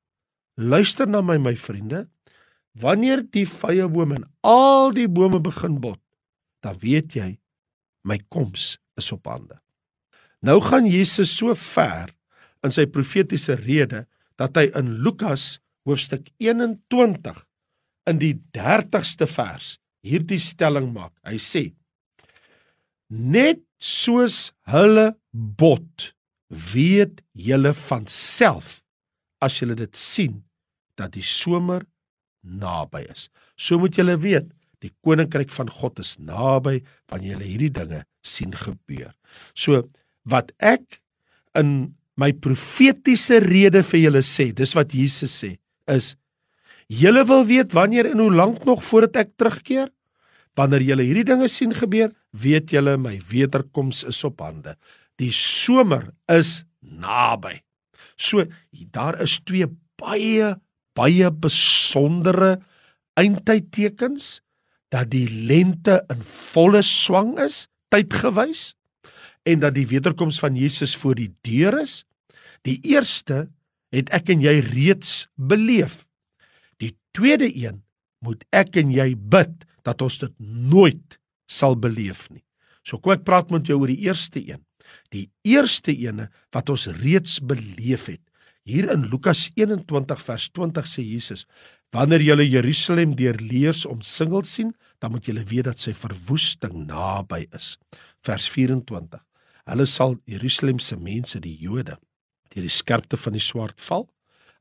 luister 0.57 1.09
na 1.09 1.21
my 1.25 1.39
my 1.43 1.55
vriende. 1.59 2.07
Wanneer 2.81 3.25
die 3.35 3.45
vrye 3.49 3.89
bome 3.91 4.21
en 4.21 4.29
al 4.47 4.95
die 4.97 5.09
bome 5.11 5.41
begin 5.43 5.81
bot, 5.83 6.01
dan 6.65 6.79
weet 6.81 7.17
jy 7.19 7.35
my 8.07 8.17
koms 8.33 8.79
is 9.01 9.11
op 9.13 9.27
hande. 9.29 9.59
Nou 10.47 10.61
gaan 10.65 10.87
Jesus 10.89 11.33
so 11.37 11.53
ver 11.53 12.15
in 12.65 12.73
sy 12.73 12.87
profetiese 12.89 13.59
rede 13.61 14.07
dat 14.41 14.57
hy 14.57 14.71
in 14.79 15.01
Lukas 15.05 15.59
hoofstuk 15.85 16.31
21 16.41 17.37
in 18.09 18.21
die 18.23 18.35
30ste 18.57 19.29
vers 19.29 19.75
hierdie 20.07 20.41
stelling 20.41 20.91
maak. 20.95 21.13
Hy 21.27 21.37
sê: 21.41 21.65
Net 23.11 23.61
soos 23.81 24.51
hulle 24.71 25.11
bot, 25.33 26.13
weet 26.51 27.21
julle 27.33 27.73
van 27.87 28.07
self 28.11 28.81
as 29.41 29.59
julle 29.61 29.77
dit 29.79 29.97
sien 29.97 30.41
dat 31.01 31.15
die 31.17 31.25
somer 31.25 31.85
naby 32.45 33.05
is. 33.09 33.29
So 33.57 33.79
moet 33.81 33.97
julle 33.97 34.17
weet, 34.21 34.49
die 34.81 34.93
koninkryk 35.05 35.53
van 35.53 35.71
God 35.73 36.01
is 36.01 36.17
naby 36.19 36.81
wanneer 37.13 37.37
julle 37.37 37.49
hierdie 37.49 37.73
dinge 37.77 38.05
sien 38.25 38.53
gebeur. 38.57 39.13
So 39.55 39.85
wat 40.29 40.53
ek 40.59 41.01
in 41.59 41.95
my 42.21 42.33
profetiese 42.37 43.41
rede 43.45 43.83
vir 43.87 44.05
julle 44.05 44.23
sê, 44.25 44.51
dis 44.53 44.75
wat 44.77 44.93
Jesus 44.97 45.33
sê, 45.43 45.55
is 45.89 46.15
julle 46.91 47.23
wil 47.29 47.45
weet 47.47 47.73
wanneer 47.77 48.11
en 48.11 48.19
hoe 48.19 48.33
lank 48.35 48.65
nog 48.67 48.83
voordat 48.85 49.23
ek 49.25 49.37
terugkeer? 49.39 49.91
Wanneer 50.59 50.83
julle 50.83 51.07
hierdie 51.07 51.29
dinge 51.29 51.49
sien 51.49 51.73
gebeur, 51.75 52.11
weet 52.35 52.73
julle 52.75 52.97
my 52.99 53.17
wederkoms 53.31 54.03
is 54.11 54.19
op 54.27 54.43
hande. 54.43 54.75
Die 55.21 55.33
somer 55.35 56.11
is 56.31 56.65
naby. 56.81 57.61
So 58.19 58.45
daar 58.91 59.21
is 59.23 59.39
twee 59.47 59.69
baie 60.01 60.57
baie 60.99 61.31
besondere 61.31 62.59
eindtydtekens 63.21 64.41
dat 64.91 65.13
die 65.13 65.29
lente 65.47 66.01
in 66.11 66.23
volle 66.27 66.83
swang 66.83 67.37
is, 67.39 67.69
tydgewys 67.95 68.73
en 69.49 69.63
dat 69.63 69.77
die 69.77 69.87
wederkoms 69.89 70.41
van 70.43 70.59
Jesus 70.59 70.97
voor 70.99 71.17
die 71.17 71.31
deur 71.47 71.79
is. 71.81 72.03
Die 72.67 72.81
eerste 72.91 73.47
het 73.95 74.11
ek 74.15 74.35
en 74.35 74.43
jy 74.45 74.59
reeds 74.67 75.25
beleef. 75.39 76.05
Tweede 77.17 77.49
een 77.57 77.83
moet 78.25 78.45
ek 78.55 78.77
en 78.81 78.93
jy 78.93 79.15
bid 79.15 79.65
dat 79.87 80.03
ons 80.05 80.19
dit 80.23 80.35
nooit 80.39 81.19
sal 81.51 81.77
beleef 81.77 82.29
nie. 82.31 82.45
So 82.87 82.99
kom 82.99 83.17
ek 83.17 83.27
praat 83.29 83.51
met 83.53 83.69
jou 83.69 83.81
oor 83.81 83.91
die 83.91 84.07
eerste 84.07 84.41
een. 84.43 84.63
Die 85.15 85.29
eerste 85.47 85.95
ene 85.95 86.29
wat 86.55 86.71
ons 86.73 86.89
reeds 87.01 87.39
beleef 87.41 88.09
het. 88.11 88.23
Hier 88.67 88.91
in 88.93 89.09
Lukas 89.11 89.49
21 89.57 90.21
vers 90.23 90.47
20 90.55 90.87
sê 90.87 91.03
Jesus: 91.05 91.47
Wanneer 91.95 92.23
julle 92.23 92.47
Jerusalem 92.47 93.17
deurleers 93.19 93.87
omsingel 93.89 94.45
sien, 94.47 94.75
dan 95.01 95.15
moet 95.15 95.27
julle 95.27 95.45
weet 95.49 95.67
dat 95.71 95.81
sy 95.83 95.95
verwoesting 95.97 96.85
naby 96.87 97.47
is. 97.57 97.75
Vers 98.27 98.47
24. 98.53 99.23
Hulle 99.71 99.87
sal 99.87 100.19
Jerusalem 100.29 100.79
se 100.79 100.99
mense, 100.99 101.41
die 101.41 101.57
Jode, 101.59 101.97
deur 102.51 102.67
die 102.67 102.75
skerpte 102.75 103.19
van 103.19 103.35
die 103.35 103.43
swaard 103.43 103.81
val, 103.83 104.07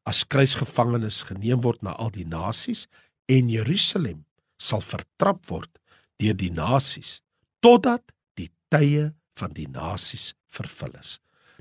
as 0.10 0.24
kruisgevangenes 0.26 1.22
geneem 1.30 1.62
word 1.66 1.84
na 1.86 1.94
al 2.02 2.12
die 2.16 2.26
nasies 2.26 2.88
en 3.30 3.52
Jerusalem 3.52 4.24
sal 4.60 4.82
vertrap 4.82 5.46
word 5.52 5.72
deur 6.20 6.38
die 6.38 6.52
nasies 6.54 7.20
totdat 7.64 8.04
die 8.40 8.50
tye 8.74 9.12
van 9.40 9.54
die 9.56 9.68
nasies 9.70 10.34
vervul 10.52 10.92
is. 11.00 11.18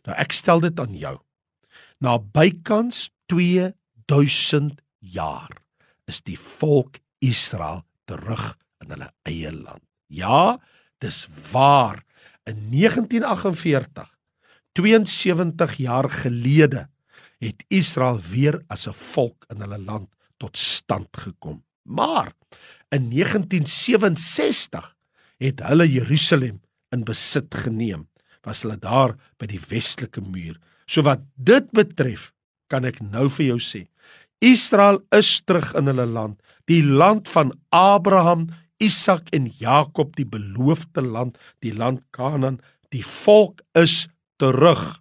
Nou 0.06 0.16
ek 0.16 0.32
stel 0.34 0.62
dit 0.64 0.80
aan 0.80 0.94
jou. 0.96 1.16
Na 2.00 2.16
bykans 2.18 3.08
2000 3.30 4.78
jaar 5.14 5.52
is 6.08 6.22
die 6.24 6.38
volk 6.38 6.98
Israel 7.20 7.84
terug 8.08 8.54
in 8.82 8.94
hulle 8.94 9.10
eie 9.28 9.52
land. 9.52 9.84
Ja, 10.08 10.56
dis 11.04 11.26
waar. 11.52 12.00
In 12.48 12.70
1948, 12.72 14.08
72 14.78 15.74
jaar 15.82 16.08
gelede, 16.08 16.86
het 17.38 17.64
Israel 17.68 18.20
weer 18.30 18.62
as 18.68 18.86
'n 18.88 18.92
volk 18.92 19.44
in 19.48 19.60
hulle 19.60 19.78
land 19.78 20.08
tot 20.36 20.58
stand 20.58 21.16
gekom. 21.16 21.64
Maar 21.82 22.32
in 22.88 23.08
1967 23.08 24.96
het 25.38 25.60
hulle 25.60 25.86
Jerusalem 25.90 26.60
in 26.90 27.04
besit 27.04 27.54
geneem. 27.54 28.08
Was 28.42 28.62
hulle 28.62 28.78
daar 28.78 29.16
by 29.36 29.46
die 29.46 29.60
westelike 29.68 30.20
muur. 30.20 30.58
So 30.86 31.02
wat 31.02 31.20
dit 31.34 31.70
betref, 31.70 32.32
kan 32.68 32.84
ek 32.84 33.00
nou 33.00 33.28
vir 33.28 33.46
jou 33.46 33.58
sê, 33.58 33.86
Israel 34.44 35.00
is 35.10 35.40
terug 35.44 35.74
in 35.74 35.90
hulle 35.90 36.06
land, 36.06 36.38
die 36.70 36.82
land 36.82 37.28
van 37.28 37.52
Abraham, 37.74 38.48
Isak 38.78 39.32
en 39.34 39.48
Jakob, 39.58 40.14
die 40.16 40.26
beloofde 40.28 41.02
land, 41.02 41.38
die 41.64 41.74
land 41.74 42.04
Kanaan, 42.14 42.60
die 42.94 43.02
volk 43.04 43.64
is 43.74 44.06
terug. 44.38 45.00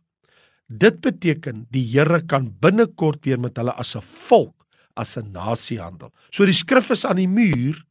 Dit 0.68 1.00
beteken 1.02 1.66
die 1.72 1.84
Here 1.88 2.20
kan 2.28 2.52
binnekort 2.60 3.24
weer 3.26 3.40
met 3.40 3.58
hulle 3.58 3.72
as 3.72 3.96
'n 3.96 4.02
volk 4.02 4.68
as 4.96 5.18
'n 5.18 5.32
nasie 5.32 5.80
handel. 5.80 6.12
So 6.32 6.46
die 6.46 6.54
skrif 6.54 6.90
is 6.92 7.06
aan 7.06 7.16
die 7.16 7.28
muur. 7.28 7.86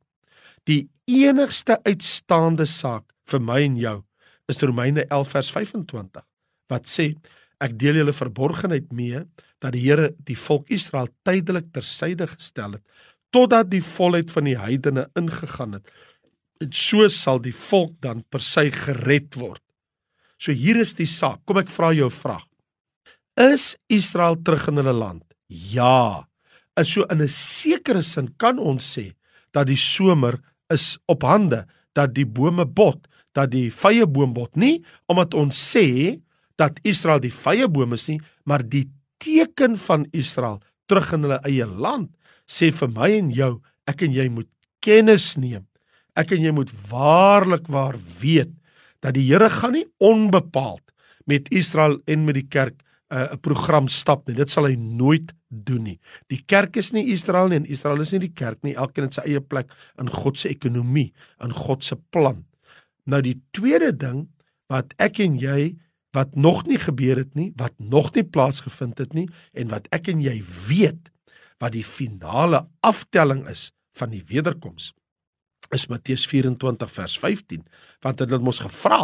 Die 0.66 0.88
enigste 1.06 1.78
uitstaande 1.84 2.66
saak 2.66 3.04
vir 3.26 3.40
my 3.40 3.62
en 3.62 3.76
jou 3.76 4.02
is 4.48 4.62
Romeine 4.62 5.06
11 5.10 5.28
vers 5.28 5.50
25 5.50 6.22
wat 6.68 6.86
sê 6.86 7.14
ek 7.60 7.78
deel 7.78 7.94
julle 7.94 8.12
verborgenheid 8.12 8.92
mee 8.92 9.22
dat 9.60 9.72
die 9.72 9.82
Here 9.86 10.14
die 10.26 10.36
volk 10.36 10.70
Israel 10.70 11.08
tydelik 11.24 11.72
tersyde 11.72 12.26
gestel 12.26 12.72
het 12.72 12.82
totdat 13.30 13.70
die 13.70 13.82
volheid 13.82 14.30
van 14.30 14.44
die 14.44 14.56
heidene 14.56 15.10
ingegaan 15.18 15.72
het. 15.72 15.90
En 16.60 16.72
so 16.72 17.08
sal 17.08 17.40
die 17.42 17.54
volk 17.54 18.00
dan 18.00 18.22
per 18.30 18.40
se 18.40 18.70
gered 18.70 19.34
word. 19.34 19.62
So 20.38 20.52
hier 20.52 20.76
is 20.80 20.94
die 20.94 21.06
saak. 21.06 21.42
Kom 21.44 21.58
ek 21.58 21.70
vra 21.70 21.92
jou 21.92 22.06
'n 22.06 22.10
vraag. 22.10 22.46
Is 23.36 23.76
Israel 23.92 24.36
terug 24.42 24.68
in 24.68 24.80
hulle 24.80 24.96
land? 24.96 25.24
Ja 25.48 26.26
is 26.76 26.92
so 26.92 27.04
in 27.08 27.22
'n 27.22 27.28
sekere 27.28 28.02
sin 28.02 28.28
kan 28.36 28.58
ons 28.58 28.84
sê 28.84 29.14
dat 29.52 29.66
die 29.66 29.76
somer 29.76 30.40
is 30.70 30.98
op 31.08 31.22
hande, 31.22 31.66
dat 31.94 32.14
die 32.14 32.26
bome 32.26 32.66
bot, 32.66 33.08
dat 33.32 33.50
die 33.50 33.70
vye 33.70 34.06
boom 34.06 34.32
bot 34.32 34.56
nie 34.56 34.84
omdat 35.08 35.34
ons 35.34 35.56
sê 35.56 36.20
dat 36.56 36.80
Israel 36.84 37.20
die 37.20 37.32
vye 37.32 37.68
boom 37.68 37.92
is 37.92 38.08
nie, 38.08 38.20
maar 38.44 38.62
die 38.62 38.90
teken 39.18 39.76
van 39.76 40.06
Israel 40.12 40.60
terug 40.88 41.12
in 41.12 41.22
hulle 41.22 41.40
eie 41.44 41.66
land 41.66 42.10
sê 42.46 42.70
vir 42.72 42.88
my 42.88 43.10
en 43.18 43.30
jou, 43.30 43.60
ek 43.86 44.02
en 44.02 44.12
jy 44.12 44.28
moet 44.28 44.48
kennis 44.80 45.36
neem. 45.36 45.66
Ek 46.16 46.32
en 46.32 46.42
jy 46.42 46.52
moet 46.52 46.70
waarlik 46.90 47.66
waar 47.68 47.96
weet 48.20 48.52
dat 49.00 49.14
die 49.14 49.26
Here 49.28 49.50
gaan 49.50 49.72
nie 49.72 49.86
onbepaald 49.98 50.92
met 51.26 51.50
Israel 51.50 52.00
en 52.06 52.24
met 52.24 52.34
die 52.34 52.48
kerk 52.48 52.82
uh, 53.12 53.32
'n 53.32 53.40
program 53.40 53.88
stap 53.88 54.26
nie. 54.26 54.36
Dit 54.36 54.50
sal 54.50 54.66
hy 54.66 54.74
nooit 54.74 55.32
doen 55.48 55.82
nie. 55.82 55.98
Die 56.28 56.42
kerk 56.46 56.76
is 56.76 56.92
nie 56.92 57.12
Israel 57.12 57.48
nie 57.48 57.56
en 57.56 57.70
Israel 57.70 58.00
is 58.00 58.12
nie 58.12 58.20
die 58.26 58.34
kerk 58.34 58.62
nie. 58.62 58.74
Elkeen 58.74 59.04
het 59.04 59.14
sy 59.14 59.26
eie 59.26 59.40
plek 59.40 59.72
in 59.98 60.08
God 60.10 60.38
se 60.38 60.48
ekonomie, 60.48 61.12
in 61.40 61.52
God 61.52 61.84
se 61.84 61.96
plan. 62.10 62.44
Nou 63.06 63.22
die 63.22 63.40
tweede 63.52 63.92
ding 63.92 64.28
wat 64.68 64.94
ek 64.98 65.20
en 65.20 65.38
jy 65.38 65.76
wat 66.16 66.34
nog 66.34 66.64
nie 66.66 66.78
gebeur 66.78 67.16
het 67.16 67.34
nie, 67.34 67.52
wat 67.56 67.74
nog 67.78 68.14
nie 68.14 68.24
plaasgevind 68.24 68.98
het 68.98 69.12
nie 69.12 69.28
en 69.52 69.68
wat 69.68 69.88
ek 69.92 70.08
en 70.08 70.20
jy 70.20 70.40
weet 70.68 71.10
wat 71.60 71.72
die 71.72 71.84
finale 71.84 72.66
aftelling 72.80 73.46
is 73.48 73.70
van 73.96 74.10
die 74.12 74.24
wederkoms 74.28 74.92
is 75.74 75.88
Matteus 75.90 76.26
24 76.30 76.90
vers 76.92 77.18
15 77.18 77.64
want 78.04 78.20
dit 78.20 78.30
het 78.30 78.40
ons 78.42 78.62
gevra 78.62 79.00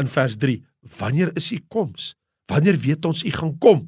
in 0.00 0.10
vers 0.10 0.36
3 0.36 0.58
wanneer 0.98 1.32
is 1.38 1.50
u 1.52 1.60
koms 1.72 2.12
Wanneer 2.52 2.76
weet 2.76 3.04
ons 3.08 3.24
u 3.24 3.30
gaan 3.32 3.54
kom? 3.58 3.86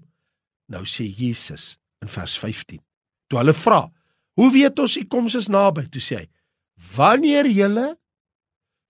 Nou 0.73 0.85
sê 0.88 1.04
Jesus 1.04 1.75
in 2.00 2.09
vers 2.09 2.38
15. 2.40 2.80
Toe 3.28 3.38
hulle 3.38 3.52
vra, 3.52 3.92
"Hoe 4.40 4.50
weet 4.52 4.78
ons 4.78 4.97
u 4.97 5.04
koms 5.04 5.35
is 5.35 5.49
naby?" 5.49 5.88
Toe 5.88 6.00
sê 6.00 6.16
hy, 6.16 6.28
"Wanneer 6.97 7.47
julle 7.47 7.99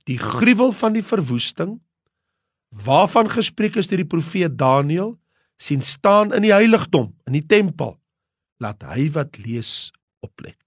die 0.05 0.19
gruwel 0.19 0.73
van 0.73 0.93
die 0.93 1.03
verwoesting 1.03 1.81
waarvan 2.69 3.31
gespreek 3.31 3.77
is 3.77 3.87
deur 3.87 4.03
die 4.03 4.15
profeet 4.17 4.59
Daniël 4.59 5.15
sien 5.57 5.83
staan 5.83 6.35
in 6.35 6.43
die 6.43 6.53
heiligdom, 6.53 7.15
in 7.27 7.33
die 7.33 7.47
tempel, 7.47 7.95
laat 8.59 8.83
hy 8.83 9.11
wat 9.15 9.39
lees 9.39 9.93
oplet. 10.25 10.59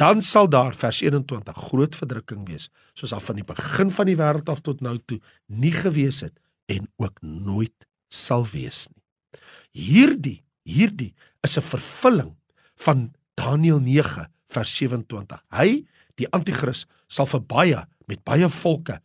Dan 0.00 0.22
sal 0.22 0.48
daar 0.48 0.74
vers 0.74 1.02
21 1.02 1.56
groot 1.68 1.94
verdrukking 1.94 2.46
wees, 2.48 2.70
soos 2.94 3.12
al 3.12 3.20
van 3.20 3.36
die 3.36 3.44
begin 3.44 3.90
van 3.90 4.06
die 4.06 4.16
wêreld 4.16 4.48
af 4.48 4.62
tot 4.64 4.80
nou 4.80 4.96
toe 5.04 5.20
nie 5.46 5.74
gewees 5.76 6.22
het 6.24 6.38
en 6.72 6.88
ook 6.96 7.20
nooit 7.20 7.89
sal 8.10 8.44
wees 8.52 8.88
nie. 8.90 9.02
Hierdie, 9.70 10.42
hierdie 10.66 11.14
is 11.46 11.56
'n 11.56 11.62
vervulling 11.62 12.36
van 12.84 13.12
Daniël 13.36 13.80
9 13.80 14.26
vers 14.50 14.76
27. 14.76 15.40
Hy, 15.50 15.86
die 16.16 16.28
anti-kris, 16.34 16.86
sal 17.08 17.26
vir 17.26 17.40
baie 17.40 17.86
met 18.08 18.24
baie 18.24 18.48
volke 18.48 19.00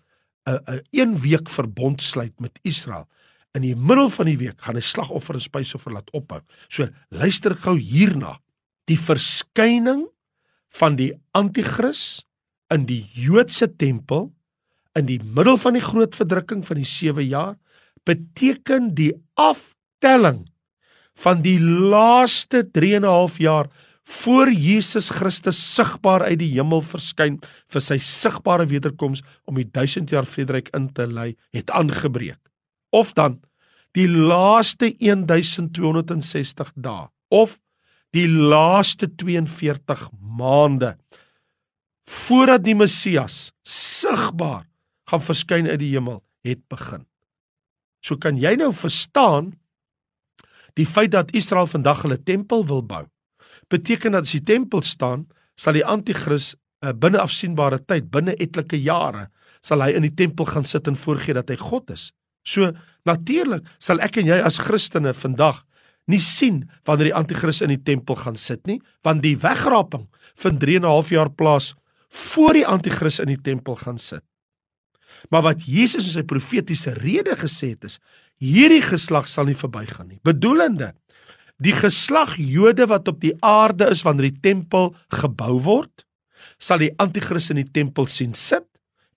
'n 0.46 0.60
'n 0.68 0.82
een 0.92 1.20
week 1.20 1.50
verbond 1.50 2.02
sluit 2.02 2.40
met 2.40 2.60
Israel. 2.64 3.08
In 3.54 3.62
die 3.62 3.76
middel 3.76 4.10
van 4.10 4.26
die 4.26 4.38
week 4.38 4.62
gaan 4.62 4.76
hy 4.76 4.82
slagoffer 4.82 5.36
en 5.36 5.42
spysoffer 5.42 5.92
laat 5.92 6.12
ophou. 6.12 6.42
So 6.68 6.90
luister 7.10 7.56
gou 7.56 7.80
hierna. 7.80 8.40
Die 8.86 9.00
verskyning 9.00 10.10
van 10.70 10.96
die 10.96 11.14
anti-kris 11.32 12.26
in 12.70 12.86
die 12.86 13.06
Joodse 13.14 13.76
tempel 13.76 14.34
in 14.96 15.06
die 15.06 15.20
middel 15.24 15.58
van 15.58 15.74
die 15.74 15.84
groot 15.84 16.16
verdrukking 16.16 16.66
van 16.66 16.76
die 16.76 16.88
7 16.88 17.26
jaar 17.26 17.56
beteken 18.06 18.94
die 18.96 19.14
aftelling 19.34 20.46
van 21.24 21.42
die 21.46 21.60
laaste 21.60 22.64
3 22.72 22.96
en 22.96 23.06
'n 23.06 23.16
half 23.16 23.38
jaar 23.40 23.70
voor 24.06 24.52
Jesus 24.52 25.10
Christus 25.10 25.58
sigbaar 25.58 26.22
uit 26.24 26.40
die 26.40 26.52
hemel 26.54 26.82
verskyn 26.86 27.40
vir 27.74 27.82
sy 27.82 27.98
sigbare 27.98 28.68
wederkoms 28.70 29.24
om 29.50 29.56
die 29.56 29.66
1000 29.66 30.12
jaar 30.14 30.26
vrederyk 30.26 30.70
in 30.78 30.92
te 30.94 31.08
lei 31.08 31.36
het 31.54 31.72
aangebreek 31.72 32.40
of 32.94 33.14
dan 33.14 33.40
die 33.98 34.08
laaste 34.08 34.94
1260 35.00 36.72
dae 36.76 37.08
of 37.34 37.58
die 38.14 38.28
laaste 38.28 39.10
42 39.10 40.10
maande 40.22 40.96
voordat 42.06 42.64
die 42.64 42.76
Messias 42.78 43.52
sigbaar 43.66 44.68
gaan 45.10 45.22
verskyn 45.22 45.68
uit 45.68 45.80
die 45.82 45.94
hemel 45.96 46.22
het 46.46 46.62
begin. 46.70 47.06
So 48.06 48.20
kan 48.22 48.38
jy 48.38 48.54
nou 48.60 48.70
verstaan 48.76 49.56
die 50.78 50.86
feit 50.86 51.14
dat 51.16 51.32
Israel 51.34 51.66
vandag 51.72 52.04
hulle 52.04 52.20
tempel 52.22 52.66
wil 52.70 52.84
bou. 52.86 53.06
Beteken 53.72 54.14
dat 54.14 54.28
as 54.28 54.36
die 54.36 54.44
tempel 54.46 54.84
staan, 54.86 55.26
sal 55.58 55.78
die 55.78 55.86
anti-kris 55.88 56.52
uh, 56.54 56.92
binne 56.92 57.22
afsienbare 57.24 57.80
tyd, 57.88 58.12
binne 58.12 58.36
etlike 58.44 58.78
jare, 58.78 59.30
sal 59.66 59.82
hy 59.82 59.96
in 59.98 60.06
die 60.06 60.14
tempel 60.14 60.46
gaan 60.50 60.68
sit 60.68 60.90
en 60.92 61.00
voorgee 61.00 61.34
dat 61.34 61.50
hy 61.50 61.58
God 61.58 61.90
is. 61.96 62.12
So 62.46 62.70
natuurlik 63.10 63.66
sal 63.82 64.04
ek 64.06 64.20
en 64.22 64.30
jy 64.30 64.38
as 64.46 64.60
Christene 64.62 65.16
vandag 65.18 65.64
nie 66.12 66.22
sien 66.22 66.66
wanneer 66.86 67.10
die 67.10 67.18
anti-kris 67.18 67.64
in 67.66 67.74
die 67.74 67.82
tempel 67.82 68.20
gaan 68.20 68.38
sit 68.38 68.68
nie, 68.70 68.78
want 69.02 69.24
die 69.26 69.34
wegraping 69.42 70.06
vind 70.44 70.62
3 70.62 70.78
en 70.78 70.86
'n 70.86 70.94
half 70.94 71.10
jaar 71.10 71.32
plaas 71.32 71.74
voor 72.10 72.54
die 72.54 72.68
anti-kris 72.68 73.20
in 73.20 73.34
die 73.34 73.42
tempel 73.42 73.76
gaan 73.76 73.98
sit. 73.98 74.22
Maar 75.29 75.45
wat 75.50 75.65
Jesus 75.67 76.10
in 76.10 76.17
sy 76.19 76.25
profetiese 76.27 76.93
rede 77.00 77.36
gesê 77.39 77.74
het 77.74 77.88
is, 77.89 78.00
hierdie 78.41 78.84
geslag 78.84 79.29
sal 79.31 79.50
nie 79.50 79.57
verbygaan 79.57 80.10
nie. 80.12 80.22
Bedoelende 80.25 80.93
die 81.63 81.75
geslag 81.75 82.36
Jode 82.36 82.88
wat 82.91 83.07
op 83.07 83.22
die 83.24 83.34
aarde 83.45 83.88
is 83.88 84.03
wanneer 84.03 84.27
die 84.34 84.41
tempel 84.43 84.89
gebou 85.22 85.60
word, 85.63 86.03
sal 86.60 86.81
die 86.84 86.91
anti-kris 87.00 87.48
in 87.53 87.62
die 87.62 87.72
tempel 87.72 88.10
sien 88.12 88.34
sit 88.36 88.67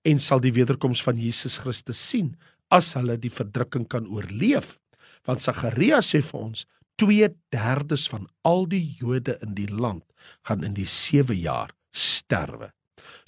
en 0.06 0.22
sal 0.22 0.42
die 0.42 0.54
wederkoms 0.54 1.02
van 1.02 1.18
Jesus 1.18 1.58
Christus 1.62 1.98
sien 1.98 2.36
as 2.74 2.92
hulle 2.94 3.16
die 3.18 3.32
verdrukking 3.32 3.88
kan 3.90 4.06
oorleef. 4.06 4.76
Want 5.26 5.42
Sagaria 5.42 5.98
sê 6.04 6.22
vir 6.22 6.40
ons 6.40 6.66
2/3 6.98 8.08
van 8.10 8.26
al 8.44 8.66
die 8.66 8.96
Jode 9.00 9.38
in 9.42 9.54
die 9.54 9.70
land 9.70 10.04
gaan 10.46 10.64
in 10.64 10.74
die 10.74 10.86
7 10.86 11.36
jaar 11.36 11.70
sterwe. 11.90 12.70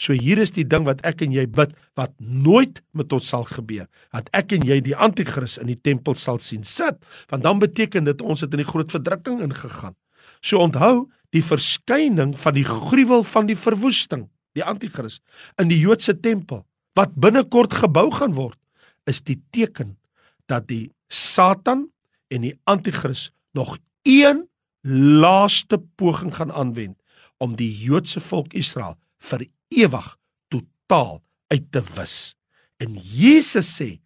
So 0.00 0.16
hier 0.16 0.40
is 0.40 0.54
die 0.56 0.64
ding 0.64 0.86
wat 0.88 1.02
ek 1.04 1.20
en 1.26 1.34
jy 1.34 1.44
bid 1.52 1.74
wat 1.98 2.14
nooit 2.18 2.80
met 2.96 3.12
ons 3.12 3.26
sal 3.28 3.44
gebeur. 3.44 3.84
Dat 4.14 4.30
ek 4.36 4.54
en 4.56 4.64
jy 4.64 4.78
die 4.84 4.96
anti-kris 4.96 5.58
in 5.60 5.68
die 5.68 5.76
tempel 5.76 6.16
sal 6.16 6.40
sien 6.40 6.64
sit, 6.64 6.96
want 7.28 7.44
dan 7.44 7.60
beteken 7.60 8.08
dit 8.08 8.24
ons 8.24 8.40
het 8.40 8.54
in 8.56 8.62
die 8.64 8.68
groot 8.68 8.92
verdrukking 8.92 9.42
ingegaan. 9.44 9.94
So 10.40 10.62
onthou 10.64 11.10
die 11.36 11.44
verskyning 11.44 12.32
van 12.40 12.56
die 12.56 12.64
gruwel 12.64 13.26
van 13.28 13.50
die 13.50 13.58
verwoesting, 13.58 14.24
die 14.56 14.64
anti-kris 14.64 15.20
in 15.60 15.68
die 15.70 15.78
Joodse 15.78 16.16
tempel 16.16 16.64
wat 16.98 17.12
binnekort 17.20 17.76
gebou 17.84 18.08
gaan 18.14 18.32
word, 18.34 18.58
is 19.06 19.20
die 19.22 19.38
teken 19.54 19.94
dat 20.50 20.66
die 20.72 20.88
Satan 21.12 21.90
en 22.32 22.48
die 22.48 22.56
anti-kris 22.64 23.28
nog 23.52 23.76
een 24.08 24.46
laaste 24.80 25.76
poging 26.00 26.32
gaan 26.34 26.52
aanwend 26.56 26.96
om 27.38 27.52
die 27.56 27.70
Joodse 27.84 28.20
volk 28.24 28.56
Israel 28.56 28.96
vir 29.20 29.46
ewig 29.68 30.09
totaal 30.48 31.20
uit 31.52 31.66
te 31.72 31.83
wis. 31.96 32.35
En 32.80 32.96
Jesus 32.96 33.68
sê 33.76 34.00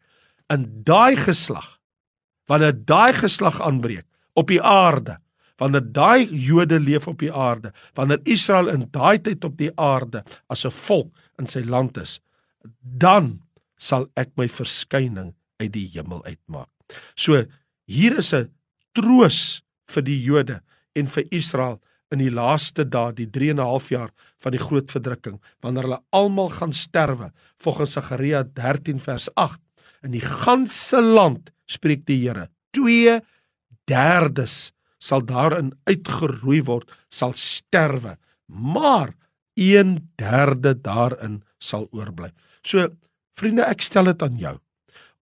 in 0.52 0.66
daai 0.84 1.16
geslag 1.16 1.78
wanneer 2.50 2.74
daai 2.84 3.14
geslag 3.16 3.60
aanbreek 3.64 4.04
op 4.36 4.50
die 4.50 4.60
aarde, 4.60 5.16
wanneer 5.62 5.84
daai 5.96 6.26
Jode 6.28 6.80
leef 6.82 7.06
op 7.08 7.22
die 7.22 7.32
aarde, 7.32 7.72
wanneer 7.96 8.20
Israel 8.28 8.68
in 8.72 8.88
daai 8.92 9.18
tyd 9.22 9.44
op 9.48 9.56
die 9.56 9.70
aarde 9.80 10.24
as 10.52 10.66
'n 10.66 10.70
volk 10.70 11.14
in 11.38 11.46
sy 11.46 11.62
land 11.62 11.96
is, 11.96 12.20
dan 12.80 13.40
sal 13.78 14.06
ek 14.16 14.30
my 14.36 14.48
verskyning 14.48 15.34
uit 15.60 15.72
die 15.72 15.88
hemel 15.94 16.24
uitmaak. 16.24 16.68
So 17.16 17.44
hier 17.86 18.18
is 18.18 18.34
'n 18.34 18.50
troos 18.94 19.62
vir 19.88 20.02
die 20.02 20.20
Jode 20.22 20.60
en 20.94 21.06
vir 21.06 21.24
Israel 21.30 21.80
in 22.12 22.18
die 22.18 22.30
laaste 22.30 22.84
dae, 22.88 23.12
die 23.12 23.30
3 23.30 23.50
en 23.50 23.60
'n 23.60 23.66
half 23.66 23.88
jaar 23.90 24.10
van 24.42 24.52
die 24.52 24.60
groot 24.60 24.90
verdrukking, 24.90 25.40
wanneer 25.62 25.82
hulle 25.82 26.02
almal 26.12 26.48
gaan 26.48 26.72
sterwe, 26.72 27.32
volgens 27.58 27.92
Sagaria 27.92 28.42
13 28.42 29.00
vers 29.00 29.28
8. 29.34 29.60
In 30.02 30.10
die 30.10 30.20
ganse 30.20 31.00
land 31.00 31.50
spreek 31.66 32.06
die 32.06 32.28
Here, 32.28 32.48
2/3 32.76 34.72
sal 34.98 35.22
daarin 35.22 35.72
uitgeroei 35.86 36.62
word, 36.64 36.90
sal 37.08 37.32
sterwe, 37.32 38.18
maar 38.46 39.14
1/3 39.56 40.74
daarin 40.82 41.42
sal 41.58 41.88
oorbly. 41.92 42.30
So 42.62 42.88
vriende, 43.36 43.62
ek 43.62 43.80
stel 43.80 44.04
dit 44.04 44.22
aan 44.22 44.36
jou. 44.36 44.58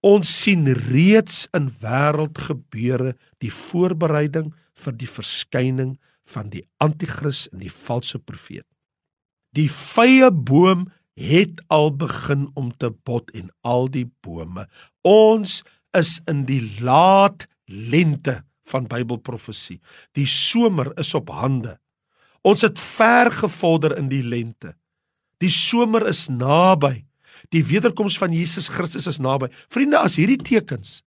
Ons 0.02 0.42
sien 0.42 0.66
reeds 0.66 1.48
in 1.54 1.70
wêreldgebeure 1.82 3.16
die 3.40 3.52
voorbereiding 3.54 4.54
vir 4.74 4.94
die 4.98 5.08
verskyning 5.08 6.00
van 6.32 6.50
die 6.54 6.64
anti-kris 6.84 7.48
en 7.52 7.62
die 7.64 7.74
valse 7.74 8.20
profeet. 8.20 8.68
Die 9.56 9.68
vye 9.72 10.32
boom 10.32 10.88
het 11.20 11.60
al 11.68 11.92
begin 11.96 12.48
om 12.56 12.72
te 12.80 12.90
bot 13.06 13.32
en 13.36 13.52
al 13.68 13.90
die 13.92 14.08
bome. 14.24 14.66
Ons 15.04 15.62
is 15.98 16.20
in 16.32 16.46
die 16.48 16.64
laat 16.80 17.48
lente 17.68 18.42
van 18.72 18.88
Bybelprofesie. 18.88 19.82
Die 20.16 20.28
somer 20.28 20.94
is 21.00 21.14
op 21.18 21.30
hande. 21.36 21.78
Ons 22.48 22.64
het 22.66 22.80
ver 22.80 23.32
gevorder 23.42 23.98
in 24.00 24.08
die 24.10 24.24
lente. 24.24 24.74
Die 25.44 25.52
somer 25.52 26.08
is 26.08 26.28
naby. 26.32 27.04
Die 27.52 27.64
wederkoms 27.66 28.18
van 28.22 28.34
Jesus 28.34 28.70
Christus 28.72 29.08
is 29.10 29.20
naby. 29.22 29.50
Vriende, 29.74 30.00
as 30.00 30.16
hierdie 30.16 30.40
tekens 30.40 31.02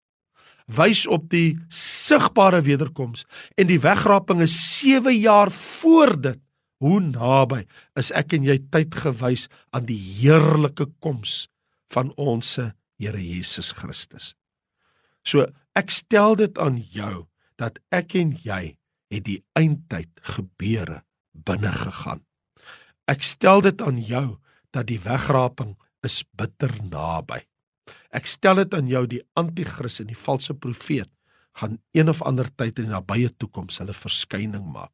wys 0.77 1.05
op 1.07 1.29
die 1.33 1.57
sigbare 1.73 2.63
wederkoms 2.67 3.27
en 3.61 3.69
die 3.71 3.81
wegraping 3.83 4.43
is 4.45 4.55
7 4.79 5.15
jaar 5.17 5.51
voor 5.51 6.17
dit, 6.21 6.41
hoe 6.83 7.01
naby 7.01 7.63
is 7.99 8.11
ek 8.19 8.35
en 8.37 8.47
jy 8.49 8.59
tyd 8.75 8.95
gewys 9.05 9.49
aan 9.71 9.87
die 9.87 10.01
heerlike 10.21 10.89
koms 11.01 11.47
van 11.93 12.11
ons 12.17 12.59
Here 13.03 13.19
Jesus 13.19 13.73
Christus. 13.75 14.35
So 15.27 15.49
ek 15.79 15.91
stel 15.91 16.37
dit 16.39 16.59
aan 16.63 16.79
jou 16.95 17.27
dat 17.59 17.81
ek 17.95 18.15
en 18.21 18.37
jy 18.45 18.77
het 19.13 19.25
die 19.27 19.41
eindtyd 19.59 20.23
gebeure 20.35 21.03
binne 21.33 21.73
gegaan. 21.75 22.23
Ek 23.11 23.25
stel 23.27 23.65
dit 23.65 23.83
aan 23.83 23.99
jou 23.99 24.27
dat 24.73 24.87
die 24.89 25.01
wegraping 25.03 25.75
is 26.07 26.23
bitter 26.39 26.73
naby. 26.87 27.43
Ek 28.13 28.29
stel 28.31 28.63
dit 28.63 28.75
aan 28.75 28.89
jou 28.91 29.05
die 29.11 29.23
anti-kris 29.39 30.01
en 30.03 30.11
die 30.11 30.19
valse 30.19 30.55
profeet 30.55 31.11
gaan 31.61 31.79
een 31.93 32.09
of 32.09 32.23
ander 32.25 32.49
tyd 32.57 32.79
in 32.81 32.89
die 32.89 32.95
nabye 32.95 33.31
toekoms 33.41 33.81
hulle 33.83 33.97
verskyning 33.97 34.65
maak. 34.73 34.93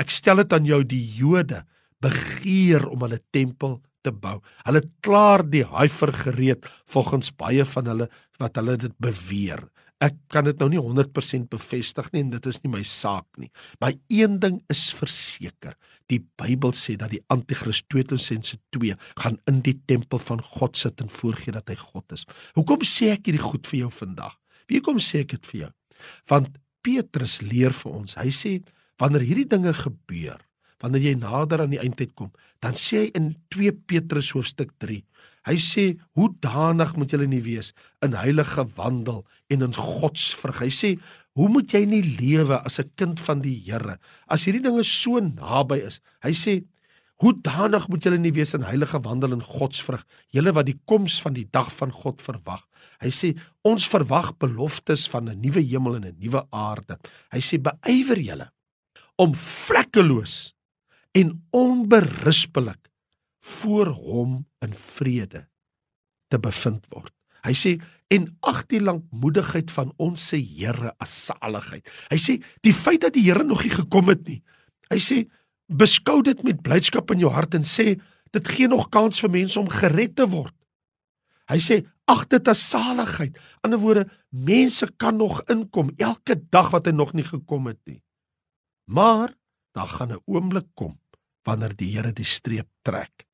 Ek 0.00 0.10
stel 0.10 0.40
dit 0.42 0.52
aan 0.56 0.66
jou 0.68 0.80
die 0.88 1.02
Jode 1.18 1.64
begeer 2.00 2.86
om 2.88 3.04
hulle 3.04 3.20
tempel 3.34 3.78
te 4.04 4.12
bou. 4.12 4.38
Hulle 4.64 4.82
klaar 5.04 5.44
die 5.44 5.66
hyfer 5.68 6.12
gereed 6.16 6.64
volgens 6.88 7.30
baie 7.36 7.66
van 7.68 7.90
hulle 7.92 8.08
wat 8.40 8.56
hulle 8.56 8.78
dit 8.80 8.94
beweer. 9.02 9.66
Ek 10.00 10.16
kan 10.32 10.46
dit 10.48 10.56
nou 10.62 10.70
nie 10.72 10.80
100% 10.80 11.50
bevestig 11.52 12.06
nie 12.14 12.22
en 12.24 12.30
dit 12.32 12.46
is 12.48 12.60
nie 12.62 12.72
my 12.72 12.80
saak 12.86 13.26
nie. 13.40 13.50
Maar 13.82 13.98
een 14.08 14.38
ding 14.40 14.60
is 14.72 14.86
verseker. 14.96 15.76
Die 16.08 16.22
Bybel 16.40 16.72
sê 16.76 16.96
dat 17.00 17.12
die 17.12 17.20
Anti-Kris 17.32 17.82
2002 17.92 18.96
gaan 19.20 19.36
in 19.50 19.60
die 19.66 19.76
tempel 19.90 20.22
van 20.24 20.40
God 20.56 20.80
sit 20.80 21.04
en 21.04 21.12
voorgee 21.12 21.52
dat 21.52 21.68
hy 21.68 21.76
God 21.76 22.16
is. 22.16 22.24
Hoekom 22.56 22.86
sê 22.88 23.12
ek 23.12 23.28
hierdie 23.28 23.44
goed 23.44 23.68
vir 23.68 23.84
jou 23.84 23.92
vandag? 24.00 24.38
Wie 24.72 24.80
kom 24.84 25.02
sê 25.02 25.24
ek 25.26 25.36
dit 25.36 25.52
vir 25.52 25.60
jou? 25.66 25.72
Want 26.32 26.56
Petrus 26.80 27.40
leer 27.44 27.74
vir 27.76 27.98
ons. 28.00 28.16
Hy 28.16 28.32
sê 28.32 28.54
wanneer 29.00 29.24
hierdie 29.24 29.48
dinge 29.48 29.72
gebeur, 29.76 30.40
wanneer 30.80 31.10
jy 31.10 31.14
nader 31.20 31.62
aan 31.62 31.74
die 31.74 31.80
eindtyd 31.82 32.14
kom, 32.18 32.32
dan 32.64 32.76
sê 32.78 33.04
hy 33.04 33.10
in 33.18 33.34
2 33.54 33.72
Petrus 33.88 34.32
hoofstuk 34.36 34.72
3. 34.82 35.00
Hy 35.48 35.56
sê 35.56 35.84
hoe 36.18 36.28
danig 36.44 36.92
moet 36.98 37.12
julle 37.14 37.28
nie 37.30 37.42
wees 37.44 37.72
in 38.04 38.16
heilige 38.18 38.66
wandel 38.76 39.22
en 39.52 39.64
in 39.64 39.76
godsvrug. 39.76 40.60
Hy 40.60 40.72
sê 40.72 40.90
hoe 41.38 41.48
moet 41.48 41.72
jy 41.72 41.84
nie 41.88 42.02
lewe 42.20 42.58
as 42.60 42.80
'n 42.80 42.90
kind 42.96 43.20
van 43.20 43.40
die 43.40 43.56
Here 43.64 43.98
as 44.28 44.44
hierdie 44.44 44.62
dinge 44.62 44.84
so 44.84 45.20
naby 45.20 45.80
is. 45.86 46.00
Hy 46.22 46.32
sê 46.32 46.64
hoe 47.20 47.32
danig 47.32 47.88
moet 47.88 48.04
julle 48.04 48.18
nie 48.18 48.32
wees 48.32 48.54
in 48.54 48.62
heilige 48.64 49.00
wandel 49.04 49.32
en 49.32 49.42
godsvrug, 49.44 50.04
julle 50.32 50.52
wat 50.52 50.66
die 50.66 50.78
koms 50.86 51.20
van 51.20 51.34
die 51.34 51.48
dag 51.52 51.68
van 51.72 51.92
God 51.92 52.20
verwag. 52.20 52.64
Hy 53.00 53.08
sê 53.08 53.36
ons 53.64 53.88
verwag 53.88 54.36
beloftes 54.38 55.08
van 55.08 55.28
'n 55.28 55.40
nuwe 55.40 55.60
hemel 55.60 55.96
en 55.96 56.04
'n 56.04 56.16
nuwe 56.20 56.46
aarde. 56.50 56.98
Hy 57.32 57.40
sê 57.40 57.58
beywer 57.58 58.18
julle 58.18 58.50
om 59.16 59.34
vlekkeloos 59.34 60.52
en 61.12 61.46
onberispelik 61.50 62.90
voor 63.40 63.86
hom 63.86 64.46
in 64.58 64.74
vrede 64.74 65.48
te 66.28 66.38
bevind 66.38 66.86
word. 66.92 67.12
Hy 67.40 67.54
sê 67.56 67.72
en 68.12 68.26
ag 68.46 68.64
die 68.70 68.82
lankmoedigheid 68.82 69.70
van 69.72 69.92
ons 70.02 70.28
se 70.32 70.38
Here 70.38 70.92
as 71.00 71.12
saligheid. 71.30 71.86
Hy 72.10 72.18
sê 72.20 72.36
die 72.66 72.74
feit 72.76 73.00
dat 73.06 73.16
die 73.16 73.24
Here 73.26 73.44
nog 73.46 73.64
nie 73.64 73.72
gekom 73.72 74.10
het 74.12 74.26
nie. 74.28 74.40
Hy 74.92 75.00
sê 75.00 75.22
beskou 75.70 76.20
dit 76.26 76.42
met 76.44 76.62
blydskap 76.62 77.10
in 77.14 77.22
jou 77.24 77.32
hart 77.32 77.56
en 77.56 77.66
sê 77.66 77.94
dit 78.34 78.52
gee 78.54 78.68
nog 78.70 78.90
kans 78.92 79.22
vir 79.22 79.32
mense 79.40 79.58
om 79.60 79.70
gered 79.72 80.16
te 80.18 80.26
word. 80.30 80.54
Hy 81.50 81.58
sê 81.62 81.80
ag 82.10 82.26
dit 82.30 82.48
as 82.50 82.62
saligheid. 82.62 83.38
'n 83.64 83.78
woorde, 83.78 84.06
mense 84.30 84.86
kan 84.98 85.16
nog 85.16 85.42
inkom 85.48 85.90
elke 85.98 86.36
dag 86.50 86.70
wat 86.70 86.86
hy 86.86 86.92
nog 86.92 87.14
nie 87.14 87.24
gekom 87.24 87.66
het 87.66 87.80
nie. 87.86 88.02
Maar 88.86 89.34
daar 89.74 89.88
gaan 89.88 90.12
'n 90.12 90.22
oomblik 90.26 90.66
kom 90.74 90.99
wanneer 91.48 91.74
die 91.76 91.90
Here 91.94 92.12
die 92.12 92.26
streep 92.26 92.68
trek, 92.86 93.26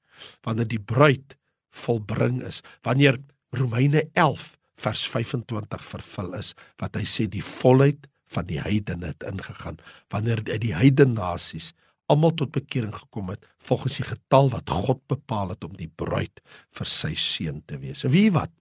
wanneer 0.47 0.69
die 0.69 0.83
bruid 0.83 1.37
volbring 1.77 2.43
is, 2.47 2.63
wanneer 2.87 3.19
Romeine 3.57 4.07
11 4.15 4.55
vers 4.81 5.07
25 5.09 5.85
vervul 5.85 6.35
is 6.37 6.53
wat 6.81 6.97
hy 6.99 7.05
sê 7.09 7.27
die 7.31 7.45
volheid 7.45 8.09
van 8.33 8.49
die 8.49 8.61
heidene 8.61 9.13
het 9.13 9.25
ingegaan, 9.27 9.79
wanneer 10.13 10.43
uit 10.45 10.63
die 10.65 10.75
heidene 10.77 11.17
nasies 11.17 11.73
almal 12.13 12.35
tot 12.39 12.53
bekering 12.55 12.95
gekom 12.95 13.33
het 13.33 13.47
volgens 13.67 13.99
die 13.99 14.07
getal 14.07 14.51
wat 14.53 14.71
God 14.71 15.01
bepaal 15.11 15.55
het 15.55 15.65
om 15.67 15.75
die 15.79 15.91
bruid 15.91 16.43
vir 16.77 16.91
sy 16.91 17.15
seun 17.19 17.63
te 17.67 17.81
wees. 17.83 18.05
En 18.07 18.15
wie 18.15 18.29
wat? 18.35 18.53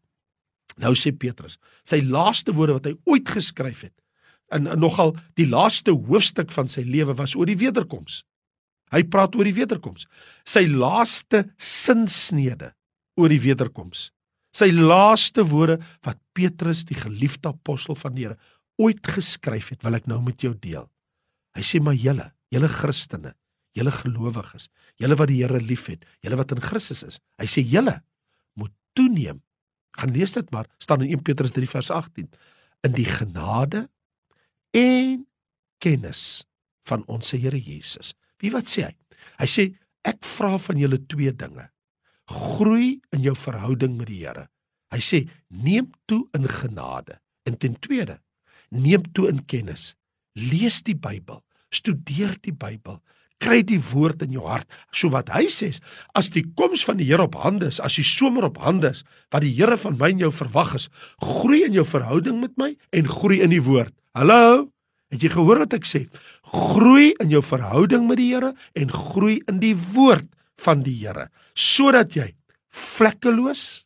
Nou 0.82 0.96
sê 0.98 1.14
Petrus, 1.16 1.60
sy 1.86 2.02
laaste 2.04 2.56
woorde 2.56 2.80
wat 2.80 2.90
hy 2.90 2.96
ooit 3.08 3.30
geskryf 3.32 3.86
het, 3.86 3.96
en, 4.54 4.68
en 4.68 4.82
nogal 4.82 5.14
die 5.40 5.48
laaste 5.50 5.94
hoofstuk 5.94 6.52
van 6.54 6.70
sy 6.70 6.84
lewe 6.86 7.16
was 7.18 7.36
oor 7.38 7.50
die 7.50 7.60
wederkoms. 7.60 8.24
Hy 8.94 9.02
praat 9.10 9.36
oor 9.38 9.48
die 9.48 9.56
wederkoms. 9.56 10.06
Sy 10.46 10.66
laaste 10.70 11.46
sinsnede 11.58 12.74
oor 13.20 13.32
die 13.32 13.42
wederkoms. 13.42 14.10
Sy 14.56 14.70
laaste 14.72 15.44
woorde 15.50 15.80
wat 16.06 16.20
Petrus, 16.36 16.86
die 16.88 16.98
geliefde 17.00 17.52
apostel 17.52 17.98
van 18.00 18.16
die 18.16 18.28
Here, 18.28 18.38
ooit 18.80 19.08
geskryf 19.08 19.72
het, 19.74 19.82
wil 19.84 19.98
ek 19.98 20.08
nou 20.08 20.22
met 20.24 20.44
jou 20.44 20.54
deel. 20.54 20.88
Hy 21.56 21.64
sê 21.64 21.82
maar 21.84 21.96
julle, 21.96 22.30
julle 22.52 22.70
Christene, 22.72 23.34
julle 23.76 23.92
gelowiges, 23.92 24.70
julle 25.02 25.18
wat 25.20 25.32
die 25.32 25.42
Here 25.42 25.60
liefhet, 25.64 26.06
julle 26.24 26.40
wat 26.40 26.54
in 26.56 26.64
Christus 26.64 27.04
is. 27.08 27.20
Hy 27.42 27.48
sê 27.52 27.64
julle 27.64 27.98
moet 28.60 28.74
toeneem. 28.96 29.42
Gaan 29.96 30.12
lees 30.16 30.36
dit 30.36 30.52
maar, 30.52 30.68
staan 30.84 31.04
in 31.04 31.16
1 31.16 31.24
Petrus 31.28 31.56
3 31.56 31.72
vers 31.72 31.92
18. 31.92 32.28
In 32.88 32.96
die 32.96 33.08
genade 33.08 33.88
en 34.76 35.24
kennis 35.84 36.44
van 36.88 37.04
ons 37.12 37.32
Here 37.32 37.60
Jesus. 37.60 38.14
Wie 38.42 38.52
wat 38.54 38.70
sê 38.72 38.90
hy? 38.90 38.94
Hy 39.42 39.48
sê 39.52 39.66
ek 40.06 40.22
vra 40.26 40.56
van 40.62 40.80
julle 40.80 41.02
twee 41.10 41.34
dinge. 41.36 41.70
Groei 42.30 42.96
in 43.14 43.26
jou 43.26 43.36
verhouding 43.38 43.98
met 44.00 44.10
die 44.10 44.22
Here. 44.24 44.48
Hy 44.94 45.02
sê 45.04 45.26
neem 45.50 45.92
toe 46.10 46.24
in 46.38 46.48
genade. 46.50 47.20
En 47.46 47.58
ten 47.62 47.76
tweede, 47.80 48.20
neem 48.74 49.04
toe 49.14 49.28
in 49.30 49.44
kennis. 49.46 49.94
Lees 50.36 50.82
die 50.84 50.98
Bybel, 50.98 51.44
studeer 51.74 52.34
die 52.44 52.54
Bybel, 52.56 52.98
kry 53.44 53.62
die 53.68 53.80
woord 53.92 54.24
in 54.26 54.34
jou 54.36 54.46
hart. 54.48 54.68
So 54.96 55.12
wat 55.14 55.30
hy 55.36 55.46
sê, 55.54 55.72
as 56.18 56.32
die 56.34 56.46
koms 56.58 56.86
van 56.88 57.00
die 57.00 57.08
Here 57.08 57.28
op 57.28 57.38
hande 57.40 57.70
is, 57.72 57.82
as 57.84 57.98
die 58.00 58.08
somer 58.08 58.48
op 58.50 58.60
hande 58.64 58.94
is, 58.96 59.04
wat 59.34 59.46
die 59.46 59.54
Here 59.54 59.78
van 59.80 60.00
my 60.00 60.12
en 60.16 60.24
jou 60.26 60.32
verwag 60.34 60.76
is, 60.80 60.90
groei 61.22 61.64
in 61.68 61.76
jou 61.78 61.86
verhouding 61.88 62.42
met 62.42 62.56
my 62.62 62.74
en 62.96 63.12
groei 63.12 63.44
in 63.46 63.54
die 63.54 63.64
woord. 63.64 63.94
Hallo? 64.18 64.72
Het 65.16 65.24
jy 65.24 65.32
gehoor 65.32 65.62
wat 65.64 65.74
ek 65.78 65.86
sê? 65.88 66.02
Groei 66.52 67.14
in 67.24 67.30
jou 67.32 67.40
verhouding 67.40 68.04
met 68.10 68.20
die 68.20 68.34
Here 68.34 68.52
en 68.76 68.90
groei 68.92 69.38
in 69.48 69.62
die 69.64 69.76
woord 69.96 70.28
van 70.60 70.82
die 70.84 70.98
Here, 71.00 71.30
sodat 71.56 72.18
jy 72.18 72.34
vlekkeloos, 72.76 73.86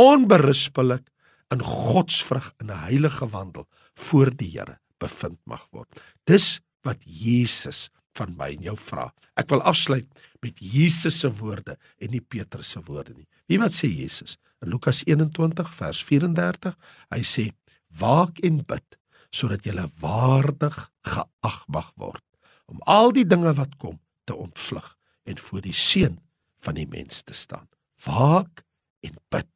onberispelik 0.00 1.04
in 1.52 1.60
godsvrug 1.60 2.54
in 2.64 2.70
'n 2.72 2.84
heilige 2.88 3.28
wandel 3.28 3.68
voor 3.94 4.30
die 4.32 4.48
Here 4.56 4.78
bevind 4.98 5.38
mag 5.44 5.68
word. 5.72 5.88
Dis 6.24 6.60
wat 6.82 7.04
Jesus 7.04 7.90
van 8.16 8.34
my 8.38 8.56
en 8.56 8.62
jou 8.62 8.76
vra. 8.76 9.12
Ek 9.36 9.50
wil 9.50 9.60
afsluit 9.60 10.08
met 10.40 10.56
Jesus 10.58 11.20
se 11.20 11.28
woorde 11.28 11.76
en 12.00 12.10
nie 12.10 12.20
Petrus 12.20 12.70
se 12.70 12.80
woorde 12.80 13.12
nie. 13.14 13.28
Wie 13.46 13.58
wat 13.58 13.72
sê 13.72 13.88
Jesus? 13.88 14.38
In 14.62 14.70
Lukas 14.70 15.02
21 15.04 15.74
vers 15.74 16.02
34, 16.02 16.76
hy 17.10 17.20
sê: 17.20 17.52
"Waak 17.90 18.38
en 18.40 18.64
bid 18.64 18.98
sodat 19.32 19.64
jy 19.66 19.74
waardig 20.00 20.76
geag 21.08 21.62
mag 21.72 21.92
word 21.96 22.24
om 22.70 22.80
al 22.88 23.12
die 23.12 23.26
dinge 23.28 23.52
wat 23.58 23.76
kom 23.80 23.98
te 24.28 24.36
ontvlug 24.36 24.94
en 25.28 25.38
voor 25.38 25.62
die 25.64 25.76
seun 25.76 26.18
van 26.62 26.78
die 26.78 26.86
mens 26.88 27.22
te 27.26 27.34
staan. 27.34 27.68
Waak 28.04 28.62
en 29.04 29.18
bid 29.34 29.48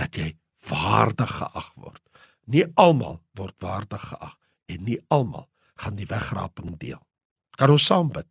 dat 0.00 0.16
jy 0.16 0.32
waardig 0.68 1.30
geag 1.38 1.70
word. 1.80 2.02
Nie 2.50 2.64
almal 2.80 3.20
word 3.38 3.56
waardig 3.62 4.08
geag 4.10 4.36
en 4.72 4.84
nie 4.88 4.98
almal 5.12 5.48
gaan 5.80 5.96
die 5.98 6.08
wegraping 6.08 6.76
deel. 6.80 7.00
Kan 7.58 7.74
ons 7.74 7.86
saam 7.86 8.10
bid? 8.12 8.28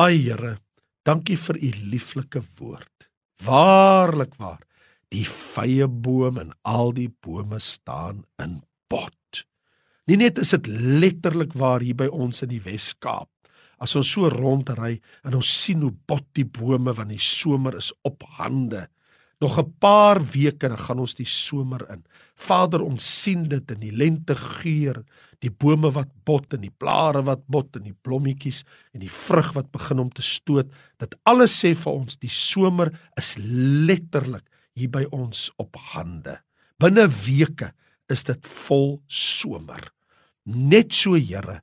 Ai 0.00 0.16
Here, 0.16 0.58
dankie 1.04 1.36
vir 1.36 1.58
u 1.60 1.70
lieflike 1.92 2.42
woord. 2.58 3.08
Waarlik 3.44 4.36
waar, 4.40 4.62
die 5.10 5.26
vrye 5.26 5.88
boom 5.88 6.38
en 6.38 6.52
al 6.62 6.92
die 6.96 7.08
bome 7.08 7.58
staan 7.60 8.24
in 8.38 8.60
bot. 8.88 9.16
Nie 10.10 10.16
net 10.18 10.40
is 10.42 10.50
dit 10.50 10.66
letterlik 10.66 11.52
waar 11.54 11.84
hier 11.86 11.94
by 11.94 12.08
ons 12.10 12.42
in 12.42 12.50
die 12.50 12.62
Wes-Kaap. 12.64 13.28
As 13.78 13.92
ons 13.94 14.08
so 14.10 14.26
rondry 14.32 14.96
en 15.22 15.36
ons 15.38 15.50
sien 15.54 15.84
hoe 15.84 15.92
bot 16.10 16.24
die 16.34 16.48
bome 16.50 16.90
want 16.96 17.12
die 17.14 17.22
somer 17.22 17.76
is 17.78 17.92
op 18.02 18.24
hande. 18.40 18.88
Nog 19.40 19.58
'n 19.58 19.70
paar 19.78 20.18
weke 20.18 20.66
dan 20.68 20.78
gaan 20.78 20.98
ons 20.98 21.14
die 21.14 21.28
somer 21.28 21.86
in. 21.92 22.02
Vader, 22.34 22.82
ons 22.82 23.22
sien 23.22 23.46
dit 23.48 23.70
in 23.70 23.80
die 23.80 23.92
lente 23.92 24.34
geur, 24.34 25.04
die 25.38 25.50
bome 25.50 25.92
wat 25.92 26.10
bot 26.24 26.54
en 26.54 26.62
die 26.62 26.74
blare 26.76 27.22
wat 27.22 27.46
bot 27.46 27.76
en 27.76 27.84
die 27.84 27.96
blommetjies 28.02 28.64
en 28.92 29.00
die 29.00 29.14
vrug 29.26 29.54
wat 29.54 29.70
begin 29.70 30.00
om 30.00 30.10
te 30.10 30.22
stoot. 30.22 30.66
Dit 30.98 31.14
alles 31.24 31.64
sê 31.64 31.72
vir 31.74 31.92
ons 31.92 32.16
die 32.16 32.28
somer 32.28 32.90
is 33.16 33.36
letterlik 33.38 34.44
hier 34.74 34.90
by 34.90 35.06
ons 35.12 35.52
op 35.56 35.76
hande. 35.76 36.40
Binne 36.80 37.06
weke 37.06 37.72
is 38.08 38.24
dit 38.24 38.46
vol 38.46 39.00
somer. 39.06 39.92
Net 40.46 40.94
so 40.96 41.14
Here, 41.14 41.60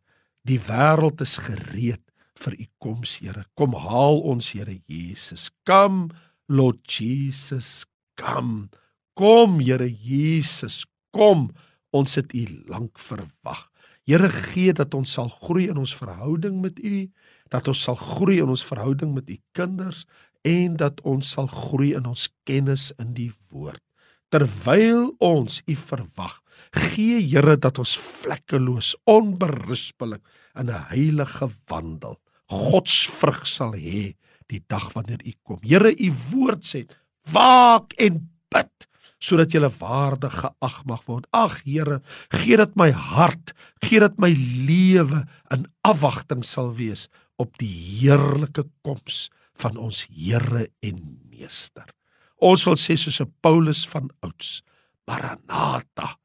die 0.48 0.60
wêreld 0.62 1.22
is 1.22 1.38
gereed 1.42 2.04
vir 2.38 2.54
u 2.58 2.68
koms, 2.84 3.18
Here. 3.22 3.46
Kom 3.58 3.74
haal 3.74 4.22
ons, 4.30 4.52
Here 4.54 4.78
Jesus. 4.88 5.50
Kom, 5.66 6.10
Lord 6.48 6.84
Jesus, 6.86 7.86
kom. 8.20 8.70
Kom, 9.18 9.60
Here 9.60 9.90
Jesus, 9.90 10.86
kom. 11.12 11.50
Ons 11.96 12.16
het 12.20 12.34
u 12.36 12.46
lank 12.70 13.00
verwag. 13.00 13.66
Here 14.08 14.30
gee 14.32 14.72
dat 14.72 14.94
ons 14.96 15.18
sal 15.18 15.28
groei 15.28 15.68
in 15.68 15.80
ons 15.82 15.92
verhouding 15.96 16.62
met 16.64 16.78
u, 16.80 17.08
dat 17.52 17.68
ons 17.68 17.82
sal 17.84 17.98
groei 18.00 18.38
in 18.40 18.52
ons 18.54 18.64
verhouding 18.64 19.12
met 19.16 19.28
u 19.30 19.36
kinders 19.58 20.06
en 20.48 20.78
dat 20.80 21.02
ons 21.04 21.34
sal 21.36 21.50
groei 21.52 21.92
in 21.98 22.08
ons 22.08 22.30
kennis 22.48 22.94
in 23.02 23.12
die 23.18 23.32
terwyl 24.30 25.16
ons 25.20 25.62
u 25.66 25.76
verwag. 25.76 26.42
Gee 26.72 27.22
Here 27.22 27.58
dat 27.58 27.80
ons 27.80 27.96
vlekkeloos, 27.98 28.96
onberispelik 29.06 30.22
in 30.56 30.70
'n 30.70 30.84
heilige 30.90 31.50
wandel 31.68 32.18
Godsvrug 32.48 33.44
sal 33.48 33.76
hê 33.76 34.16
die 34.48 34.62
dag 34.72 34.94
wanneer 34.96 35.20
u 35.28 35.34
kom. 35.44 35.60
Here, 35.64 35.92
u 35.92 36.10
woord 36.32 36.64
sê: 36.64 36.88
"Waak 37.32 37.94
en 38.00 38.30
bid 38.50 38.88
sodat 39.20 39.52
jy 39.52 39.68
waardig 39.80 40.32
geag 40.32 40.78
mag 40.86 41.04
word." 41.08 41.28
Ag 41.34 41.60
Here, 41.66 42.02
gee 42.32 42.56
dat 42.58 42.76
my 42.76 42.92
hart, 42.92 43.54
gee 43.84 44.00
dat 44.00 44.18
my 44.18 44.32
lewe 44.68 45.28
in 45.52 45.68
afwagting 45.84 46.44
sal 46.44 46.74
wees 46.74 47.10
op 47.36 47.58
die 47.58 48.00
heerlike 48.00 48.64
koms 48.82 49.30
van 49.60 49.78
ons 49.78 50.08
Here 50.08 50.70
en 50.80 51.20
Meester. 51.30 51.97
Ons 52.38 52.66
wil 52.68 52.78
sê 52.78 52.96
soos 52.96 53.22
'n 53.22 53.34
Paulus 53.42 53.88
van 53.88 54.10
ouds, 54.22 54.62
Maranatha. 55.08 56.18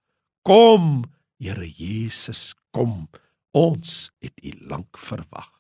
Kom, 0.43 1.05
Here 1.39 1.67
Jesus, 1.67 2.55
kom. 2.71 3.09
Ons 3.53 4.11
het 4.21 4.39
U 4.45 4.53
lank 4.69 4.99
verwag. 4.99 5.51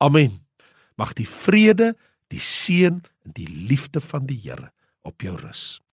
Amen. 0.00 0.46
Mag 0.96 1.12
die 1.12 1.28
vrede, 1.28 1.96
die 2.28 2.40
seën 2.40 3.02
en 3.24 3.32
die 3.32 3.48
liefde 3.48 4.00
van 4.00 4.26
die 4.26 4.38
Here 4.40 4.72
op 5.02 5.20
jou 5.20 5.36
rus. 5.36 5.80